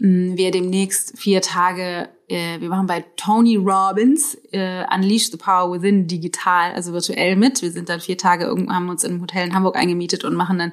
wir 0.00 0.50
demnächst 0.50 1.18
vier 1.18 1.42
Tage 1.42 2.08
äh, 2.30 2.60
wir 2.60 2.68
machen 2.68 2.86
bei 2.86 3.04
Tony 3.16 3.56
Robbins 3.56 4.38
äh, 4.52 4.84
Unleash 4.94 5.30
the 5.32 5.36
Power 5.36 5.72
Within 5.72 6.06
digital, 6.06 6.72
also 6.72 6.92
virtuell 6.92 7.34
mit. 7.34 7.60
Wir 7.60 7.72
sind 7.72 7.88
dann 7.88 8.00
vier 8.00 8.16
Tage 8.16 8.46
haben 8.46 8.88
uns 8.88 9.02
in 9.02 9.12
einem 9.12 9.22
Hotel 9.22 9.48
in 9.48 9.54
Hamburg 9.54 9.76
eingemietet 9.76 10.24
und 10.24 10.34
machen 10.34 10.58
dann 10.58 10.72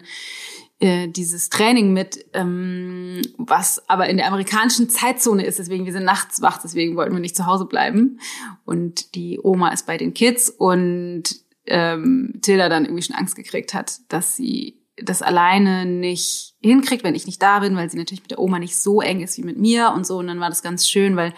äh, 0.80 1.08
dieses 1.08 1.50
Training 1.50 1.94
mit, 1.94 2.26
ähm, 2.34 3.24
was 3.38 3.90
aber 3.90 4.08
in 4.08 4.18
der 4.18 4.28
amerikanischen 4.28 4.88
Zeitzone 4.90 5.46
ist. 5.46 5.58
Deswegen, 5.58 5.86
wir 5.86 5.94
sind 5.94 6.06
nachts 6.06 6.44
wach, 6.44 6.60
deswegen 6.62 6.96
wollten 6.96 7.14
wir 7.14 7.20
nicht 7.20 7.36
zu 7.36 7.48
Hause 7.48 7.66
bleiben. 7.66 8.20
Und 8.64 9.16
die 9.16 9.40
Oma 9.42 9.70
ist 9.70 9.88
bei 9.88 9.98
den 9.98 10.14
Kids 10.14 10.52
und 10.52 11.24
ähm, 11.66 12.36
Tilda 12.44 12.70
dann 12.70 12.86
irgendwie 12.86 13.02
schon 13.02 13.16
Angst 13.16 13.36
gekriegt 13.36 13.74
hat, 13.74 14.00
dass 14.10 14.36
sie 14.36 14.77
das 15.02 15.22
alleine 15.22 15.86
nicht 15.86 16.56
hinkriegt, 16.62 17.04
wenn 17.04 17.16
ich 17.16 17.26
nicht 17.26 17.42
da 17.42 17.60
bin, 17.60 17.76
weil 17.76 17.90
sie 17.90 17.98
natürlich 17.98 18.24
mit 18.24 18.32
der 18.32 18.40
Oma 18.40 18.60
nicht 18.60 18.78
so 18.78 19.02
eng 19.02 19.22
ist 19.22 19.38
wie 19.38 19.44
mit 19.44 19.58
mir 19.58 19.92
und 19.96 20.06
so. 20.06 20.18
Und 20.18 20.28
dann 20.28 20.40
war 20.40 20.50
das 20.50 20.64
ganz 20.64 20.90
schön, 20.90 21.16
weil 21.16 21.34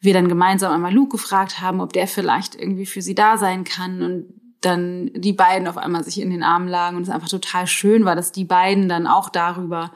wir 0.00 0.14
dann 0.14 0.28
gemeinsam 0.28 0.72
einmal 0.72 0.94
Luke 0.94 1.16
gefragt 1.16 1.60
haben, 1.60 1.80
ob 1.80 1.92
der 1.92 2.06
vielleicht 2.06 2.54
irgendwie 2.54 2.86
für 2.86 3.02
sie 3.02 3.14
da 3.14 3.36
sein 3.36 3.64
kann. 3.64 4.02
Und 4.02 4.26
dann 4.60 5.10
die 5.14 5.32
beiden 5.32 5.68
auf 5.68 5.76
einmal 5.76 6.02
sich 6.02 6.20
in 6.20 6.30
den 6.30 6.42
Armen 6.42 6.68
lagen. 6.68 6.96
Und 6.96 7.02
es 7.02 7.10
einfach 7.10 7.28
total 7.28 7.66
schön 7.66 8.04
war, 8.04 8.16
dass 8.16 8.32
die 8.32 8.44
beiden 8.44 8.88
dann 8.88 9.06
auch 9.06 9.28
darüber 9.28 9.92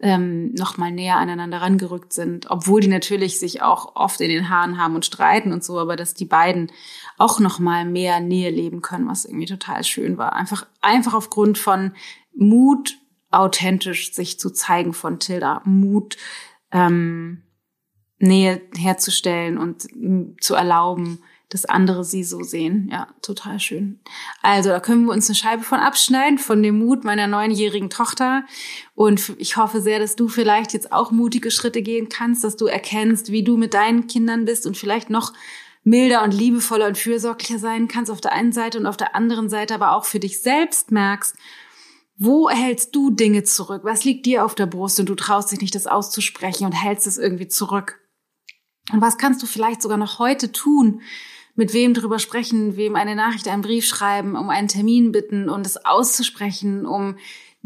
ähm, 0.00 0.52
noch 0.54 0.76
mal 0.76 0.92
näher 0.92 1.16
aneinander 1.16 1.60
rangerückt 1.60 2.12
sind, 2.12 2.50
obwohl 2.50 2.80
die 2.80 2.88
natürlich 2.88 3.40
sich 3.40 3.62
auch 3.62 3.96
oft 3.96 4.20
in 4.20 4.28
den 4.28 4.48
Haaren 4.48 4.78
haben 4.78 4.94
und 4.94 5.04
streiten 5.04 5.52
und 5.52 5.64
so, 5.64 5.78
aber 5.78 5.96
dass 5.96 6.14
die 6.14 6.24
beiden 6.24 6.70
auch 7.18 7.40
noch 7.40 7.58
mal 7.58 7.84
mehr 7.84 8.20
Nähe 8.20 8.50
leben 8.50 8.80
können, 8.80 9.08
was 9.08 9.24
irgendwie 9.24 9.46
total 9.46 9.84
schön 9.84 10.16
war. 10.16 10.34
Einfach 10.34 10.66
einfach 10.80 11.14
aufgrund 11.14 11.58
von 11.58 11.92
Mut, 12.34 12.96
authentisch 13.30 14.14
sich 14.14 14.38
zu 14.38 14.50
zeigen 14.50 14.94
von 14.94 15.18
Tilda, 15.18 15.60
Mut, 15.64 16.16
ähm, 16.70 17.42
Nähe 18.18 18.62
herzustellen 18.76 19.58
und 19.58 19.88
zu 20.42 20.54
erlauben, 20.54 21.20
dass 21.48 21.64
andere 21.64 22.04
sie 22.04 22.24
so 22.24 22.42
sehen. 22.42 22.88
Ja, 22.92 23.08
total 23.22 23.58
schön. 23.58 24.00
Also 24.42 24.68
da 24.68 24.80
können 24.80 25.06
wir 25.06 25.12
uns 25.12 25.28
eine 25.28 25.36
Scheibe 25.36 25.62
von 25.62 25.80
abschneiden, 25.80 26.38
von 26.38 26.62
dem 26.62 26.78
Mut 26.78 27.04
meiner 27.04 27.26
neunjährigen 27.26 27.90
Tochter. 27.90 28.44
Und 28.94 29.32
ich 29.38 29.56
hoffe 29.56 29.80
sehr, 29.80 29.98
dass 29.98 30.14
du 30.14 30.28
vielleicht 30.28 30.72
jetzt 30.74 30.92
auch 30.92 31.10
mutige 31.10 31.50
Schritte 31.50 31.80
gehen 31.80 32.08
kannst, 32.08 32.44
dass 32.44 32.56
du 32.56 32.66
erkennst, 32.66 33.32
wie 33.32 33.44
du 33.44 33.56
mit 33.56 33.72
deinen 33.72 34.06
Kindern 34.08 34.44
bist 34.44 34.66
und 34.66 34.76
vielleicht 34.76 35.10
noch 35.10 35.32
milder 35.88 36.22
und 36.22 36.32
liebevoller 36.32 36.86
und 36.86 36.98
fürsorglicher 36.98 37.58
sein 37.58 37.88
kannst 37.88 38.10
auf 38.10 38.20
der 38.20 38.32
einen 38.32 38.52
Seite 38.52 38.78
und 38.78 38.86
auf 38.86 38.96
der 38.96 39.14
anderen 39.14 39.48
Seite 39.48 39.74
aber 39.74 39.92
auch 39.92 40.04
für 40.04 40.20
dich 40.20 40.40
selbst 40.40 40.92
merkst, 40.92 41.36
wo 42.16 42.50
hältst 42.50 42.94
du 42.96 43.10
Dinge 43.10 43.44
zurück? 43.44 43.82
Was 43.84 44.04
liegt 44.04 44.26
dir 44.26 44.44
auf 44.44 44.54
der 44.54 44.66
Brust 44.66 44.98
und 44.98 45.08
du 45.08 45.14
traust 45.14 45.52
dich 45.52 45.60
nicht, 45.60 45.74
das 45.74 45.86
auszusprechen 45.86 46.66
und 46.66 46.72
hältst 46.72 47.06
es 47.06 47.16
irgendwie 47.16 47.48
zurück? 47.48 48.00
Und 48.92 49.00
was 49.00 49.18
kannst 49.18 49.42
du 49.42 49.46
vielleicht 49.46 49.82
sogar 49.82 49.98
noch 49.98 50.18
heute 50.18 50.50
tun? 50.50 51.02
Mit 51.54 51.72
wem 51.72 51.94
drüber 51.94 52.18
sprechen, 52.18 52.76
wem 52.76 52.96
eine 52.96 53.14
Nachricht, 53.14 53.48
einen 53.48 53.62
Brief 53.62 53.86
schreiben, 53.86 54.36
um 54.36 54.50
einen 54.50 54.68
Termin 54.68 55.12
bitten 55.12 55.48
und 55.48 55.66
es 55.66 55.84
auszusprechen, 55.84 56.86
um 56.86 57.16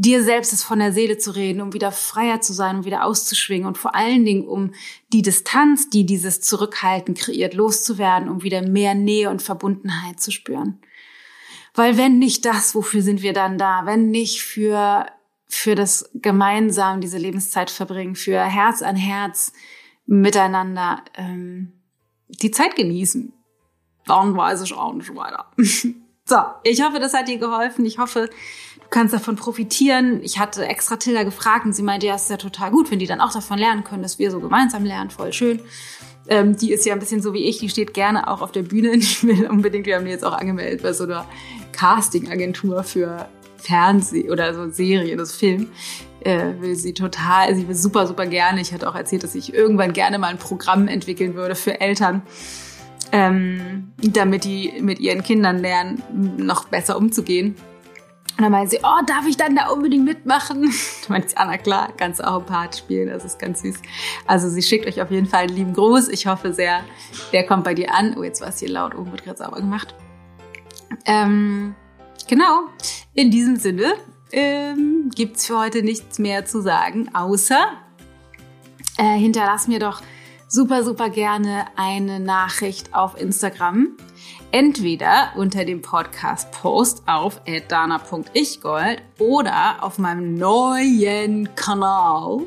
dir 0.03 0.25
selbst 0.25 0.53
es 0.53 0.65
von 0.65 0.81
der 0.81 0.93
Seele 0.93 1.17
zu 1.17 1.31
reden, 1.31 1.61
um 1.61 1.73
wieder 1.73 1.93
freier 1.93 2.41
zu 2.41 2.53
sein, 2.53 2.79
um 2.79 2.85
wieder 2.85 3.05
auszuschwingen 3.05 3.69
und 3.69 3.79
vor 3.79 3.95
allen 3.95 4.25
Dingen, 4.25 4.47
um 4.47 4.73
die 5.13 5.23
Distanz, 5.23 5.91
die 5.91 6.05
dieses 6.05 6.41
Zurückhalten 6.41 7.15
kreiert, 7.15 7.55
loszuwerden, 7.55 8.29
um 8.29 8.43
wieder 8.43 8.63
mehr 8.63 8.95
Nähe 8.95 9.31
und 9.31 9.43
Verbundenheit 9.43 10.19
zu 10.19 10.33
spüren. 10.33 10.81
Weil 11.75 11.97
wenn 11.97 12.19
nicht 12.19 12.45
das, 12.45 12.75
wofür 12.75 13.01
sind 13.01 13.23
wir 13.23 13.33
dann 13.33 13.59
da? 13.59 13.83
Wenn 13.87 14.11
nicht 14.11 14.43
für, 14.43 15.07
für 15.47 15.77
das 15.77 16.11
gemeinsam 16.15 17.01
diese 17.01 17.19
Lebenszeit 17.19 17.71
verbringen, 17.71 18.17
für 18.17 18.41
Herz 18.43 18.83
an 18.83 18.97
Herz 18.97 19.53
miteinander 20.07 21.05
ähm, 21.15 21.73
die 22.29 22.51
Zeit 22.51 22.75
genießen, 22.75 23.33
dann 24.07 24.37
weiß 24.37 24.63
ich 24.63 24.75
auch 24.75 24.93
nicht 24.93 25.15
weiter. 25.15 25.47
so, 25.57 26.37
ich 26.65 26.83
hoffe, 26.83 26.99
das 26.99 27.15
hat 27.15 27.29
dir 27.29 27.39
geholfen. 27.39 27.87
Ich 27.87 27.99
hoffe, 27.99 28.29
kannst 28.93 29.13
davon 29.13 29.35
profitieren. 29.35 30.21
Ich 30.23 30.39
hatte 30.39 30.65
extra 30.67 30.97
Tilda 30.97 31.25
gefragt 31.25 31.65
und 31.65 31.73
sie 31.73 31.83
meinte, 31.83 32.07
ja, 32.07 32.15
ist 32.15 32.31
ja 32.31 32.37
total 32.37 32.71
gut, 32.71 32.91
wenn 32.93 33.01
die 33.01 33.07
dann 33.07 33.21
auch 33.21 33.33
davon 33.33 33.59
lernen 33.59 33.83
können, 33.83 34.03
dass 34.03 34.21
wir 34.21 34.31
so 34.31 34.39
gemeinsam 34.39 34.85
lernen. 34.85 35.11
Voll 35.11 35.33
schön. 35.33 35.61
Ähm, 36.29 36.57
die 36.57 36.73
ist 36.73 36.87
ja 36.87 36.93
ein 36.93 37.01
bisschen 37.01 37.21
so 37.21 37.35
wie 37.35 37.45
ich, 37.45 37.59
die 37.59 37.69
steht 37.69 37.95
gerne 37.95 38.29
auch 38.29 38.43
auf 38.43 38.53
der 38.53 38.63
Bühne. 38.63 38.93
Die 38.99 39.23
will 39.23 39.47
unbedingt, 39.49 39.87
wir 39.87 39.97
haben 39.97 40.05
die 40.05 40.13
jetzt 40.13 40.25
auch 40.25 40.35
angemeldet 40.35 40.83
bei 40.83 40.93
so 40.93 41.05
einer 41.05 41.27
Casting-Agentur 41.73 42.85
für 42.85 43.29
Fernseh 43.57 44.31
oder 44.31 44.55
so 44.55 44.71
Serien, 44.71 45.19
das 45.19 45.35
Film. 45.35 45.69
Äh, 46.21 46.61
will 46.61 46.77
sie 46.77 46.95
total, 46.95 47.53
sie 47.57 47.67
will 47.67 47.75
super, 47.75 48.07
super 48.07 48.27
gerne. 48.27 48.61
Ich 48.61 48.73
hatte 48.73 48.89
auch 48.89 48.95
erzählt, 48.95 49.25
dass 49.25 49.35
ich 49.35 49.53
irgendwann 49.53 49.93
gerne 49.93 50.19
mal 50.19 50.29
ein 50.29 50.39
Programm 50.39 50.87
entwickeln 50.87 51.35
würde 51.35 51.57
für 51.57 51.81
Eltern, 51.81 52.23
ähm, 53.11 53.93
damit 53.97 54.45
die 54.45 54.75
mit 54.81 55.01
ihren 55.01 55.25
Kindern 55.25 55.59
lernen, 55.59 56.03
noch 56.37 56.67
besser 56.67 56.97
umzugehen. 56.97 57.57
Und 58.37 58.45
dann 58.45 58.53
meinte 58.53 58.71
sie, 58.71 58.79
oh, 58.83 59.05
darf 59.07 59.27
ich 59.27 59.37
dann 59.37 59.55
da 59.55 59.69
unbedingt 59.69 60.05
mitmachen? 60.05 60.73
Da 61.07 61.13
meinte 61.13 61.29
ich, 61.29 61.39
Anna, 61.39 61.59
klar, 61.59 61.93
kannst 61.97 62.21
du 62.21 62.27
auch 62.27 62.41
ein 62.41 62.47
Part 62.47 62.77
spielen, 62.77 63.09
das 63.09 63.25
ist 63.25 63.39
ganz 63.39 63.63
süß. 63.63 63.77
Also 64.27 64.49
sie 64.49 64.63
schickt 64.63 64.87
euch 64.87 65.03
auf 65.03 65.11
jeden 65.11 65.27
Fall 65.27 65.43
einen 65.43 65.57
lieben 65.57 65.73
Gruß. 65.75 66.09
Ich 66.09 66.27
hoffe 66.27 66.53
sehr, 66.53 66.81
der 67.33 67.47
kommt 67.47 67.65
bei 67.65 67.75
dir 67.75 67.95
an. 67.95 68.17
Oh, 68.17 68.23
jetzt 68.23 68.41
war 68.41 68.49
es 68.49 68.59
hier 68.59 68.71
laut, 68.71 68.95
oben 68.95 69.11
wird 69.11 69.25
gerade 69.25 69.39
sauber 69.39 69.57
gemacht. 69.57 69.95
Ähm, 71.05 71.75
genau, 72.29 72.69
in 73.15 73.31
diesem 73.31 73.57
Sinne 73.57 73.95
ähm, 74.31 75.11
gibt 75.15 75.37
es 75.37 75.47
für 75.47 75.59
heute 75.59 75.83
nichts 75.83 76.19
mehr 76.19 76.45
zu 76.45 76.63
sagen, 76.63 77.15
außer 77.15 77.61
äh, 78.99 79.19
hinterlass 79.19 79.69
mir 79.69 79.79
doch 79.79 80.03
super, 80.49 80.85
super 80.85 81.11
gerne 81.11 81.67
eine 81.77 82.21
Nachricht 82.21 82.95
auf 82.95 83.21
Instagram. 83.21 83.97
Entweder 84.51 85.33
unter 85.37 85.65
dem 85.65 85.81
Podcast-Post 85.81 87.05
auf 87.07 87.41
dana.ichgold 87.69 89.03
oder 89.19 89.77
auf 89.81 89.99
meinem 89.99 90.35
neuen 90.35 91.55
Kanal 91.55 92.43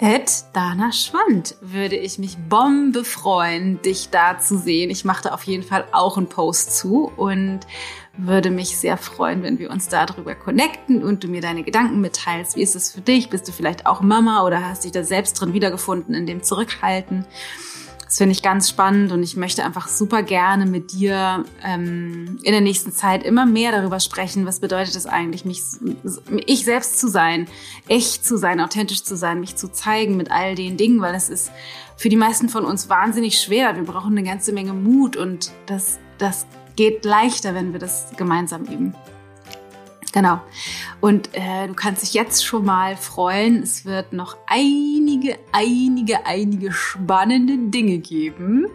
at 0.00 0.44
Dana 0.54 0.92
Schwand 0.92 1.56
würde 1.60 1.96
ich 1.96 2.18
mich 2.18 2.38
bombe 2.48 3.04
freuen, 3.04 3.82
dich 3.82 4.08
da 4.08 4.38
zu 4.38 4.56
sehen. 4.56 4.90
Ich 4.90 5.04
mache 5.04 5.24
da 5.24 5.30
auf 5.30 5.42
jeden 5.44 5.62
Fall 5.62 5.84
auch 5.92 6.16
einen 6.16 6.28
Post 6.28 6.76
zu 6.76 7.12
und 7.16 7.60
würde 8.16 8.50
mich 8.50 8.76
sehr 8.78 8.96
freuen, 8.96 9.42
wenn 9.42 9.58
wir 9.58 9.70
uns 9.70 9.88
darüber 9.88 10.34
connecten 10.34 11.02
und 11.04 11.22
du 11.22 11.28
mir 11.28 11.40
deine 11.42 11.62
Gedanken 11.62 12.00
mitteilst. 12.00 12.56
Wie 12.56 12.62
ist 12.62 12.76
es 12.76 12.92
für 12.92 13.02
dich? 13.02 13.28
Bist 13.28 13.46
du 13.46 13.52
vielleicht 13.52 13.86
auch 13.86 14.00
Mama 14.00 14.44
oder 14.44 14.66
hast 14.66 14.84
dich 14.84 14.92
da 14.92 15.04
selbst 15.04 15.34
drin 15.34 15.52
wiedergefunden 15.52 16.14
in 16.14 16.26
dem 16.26 16.42
Zurückhalten? 16.42 17.26
Das 18.10 18.18
finde 18.18 18.32
ich 18.32 18.42
ganz 18.42 18.68
spannend 18.68 19.12
und 19.12 19.22
ich 19.22 19.36
möchte 19.36 19.64
einfach 19.64 19.86
super 19.86 20.24
gerne 20.24 20.66
mit 20.66 20.90
dir 20.90 21.44
ähm, 21.64 22.40
in 22.42 22.50
der 22.50 22.60
nächsten 22.60 22.90
Zeit 22.90 23.22
immer 23.22 23.46
mehr 23.46 23.70
darüber 23.70 24.00
sprechen, 24.00 24.46
was 24.46 24.58
bedeutet 24.58 24.96
es 24.96 25.06
eigentlich, 25.06 25.44
mich 25.44 25.62
ich 26.44 26.64
selbst 26.64 26.98
zu 26.98 27.06
sein, 27.06 27.46
echt 27.86 28.24
zu 28.24 28.36
sein, 28.36 28.60
authentisch 28.60 29.04
zu 29.04 29.16
sein, 29.16 29.38
mich 29.38 29.54
zu 29.54 29.70
zeigen 29.70 30.16
mit 30.16 30.32
all 30.32 30.56
den 30.56 30.76
Dingen, 30.76 31.00
weil 31.00 31.14
es 31.14 31.28
ist 31.28 31.52
für 31.96 32.08
die 32.08 32.16
meisten 32.16 32.48
von 32.48 32.64
uns 32.64 32.88
wahnsinnig 32.88 33.38
schwer. 33.38 33.76
Wir 33.76 33.84
brauchen 33.84 34.18
eine 34.18 34.26
ganze 34.26 34.50
Menge 34.50 34.72
Mut 34.72 35.16
und 35.16 35.52
das, 35.66 36.00
das 36.18 36.46
geht 36.74 37.04
leichter, 37.04 37.54
wenn 37.54 37.72
wir 37.72 37.78
das 37.78 38.08
gemeinsam 38.16 38.64
üben. 38.64 38.92
Genau. 40.12 40.40
Und 41.00 41.30
äh, 41.34 41.68
du 41.68 41.74
kannst 41.74 42.02
dich 42.02 42.14
jetzt 42.14 42.44
schon 42.44 42.64
mal 42.64 42.96
freuen. 42.96 43.62
Es 43.62 43.84
wird 43.84 44.12
noch 44.12 44.36
einige, 44.46 45.38
einige, 45.52 46.26
einige 46.26 46.72
spannende 46.72 47.56
Dinge 47.70 47.98
geben. 47.98 48.66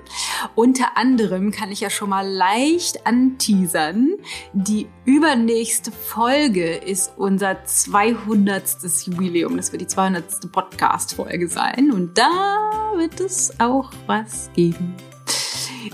Unter 0.56 0.98
anderem 0.98 1.52
kann 1.52 1.72
ich 1.72 1.82
ja 1.82 1.90
schon 1.90 2.10
mal 2.10 2.28
leicht 2.28 3.06
anteasern. 3.06 4.14
Die 4.54 4.88
übernächste 5.04 5.92
Folge 5.92 6.76
ist 6.76 7.12
unser 7.18 7.64
200. 7.66 8.78
Jubiläum. 9.06 9.58
Das 9.58 9.72
wird 9.72 9.82
die 9.82 9.88
200. 9.88 10.52
Podcast-Folge 10.52 11.48
sein. 11.48 11.92
Und 11.92 12.18
da 12.18 12.94
wird 12.96 13.20
es 13.20 13.60
auch 13.60 13.92
was 14.08 14.50
geben. 14.56 14.96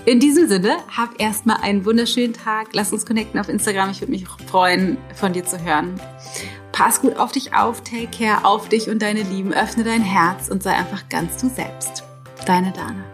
In 0.04 0.20
diesem 0.20 0.48
Sinne, 0.48 0.76
hab 0.96 1.20
erstmal 1.20 1.58
einen 1.58 1.84
wunderschönen 1.84 2.32
Tag. 2.32 2.68
Lass 2.72 2.92
uns 2.92 3.06
connecten 3.06 3.38
auf 3.38 3.48
Instagram. 3.48 3.90
Ich 3.90 4.00
würde 4.00 4.12
mich 4.12 4.26
freuen, 4.48 4.96
von 5.14 5.32
dir 5.32 5.44
zu 5.44 5.62
hören. 5.62 6.00
Pass 6.72 7.00
gut 7.00 7.16
auf 7.16 7.32
dich 7.32 7.54
auf, 7.54 7.82
take 7.82 8.08
care 8.08 8.44
auf 8.44 8.68
dich 8.68 8.88
und 8.88 9.02
deine 9.02 9.22
Lieben. 9.22 9.52
Öffne 9.52 9.84
dein 9.84 10.02
Herz 10.02 10.48
und 10.48 10.62
sei 10.62 10.72
einfach 10.72 11.08
ganz 11.08 11.36
du 11.36 11.48
selbst. 11.48 12.04
Deine 12.46 12.72
Dana. 12.72 13.11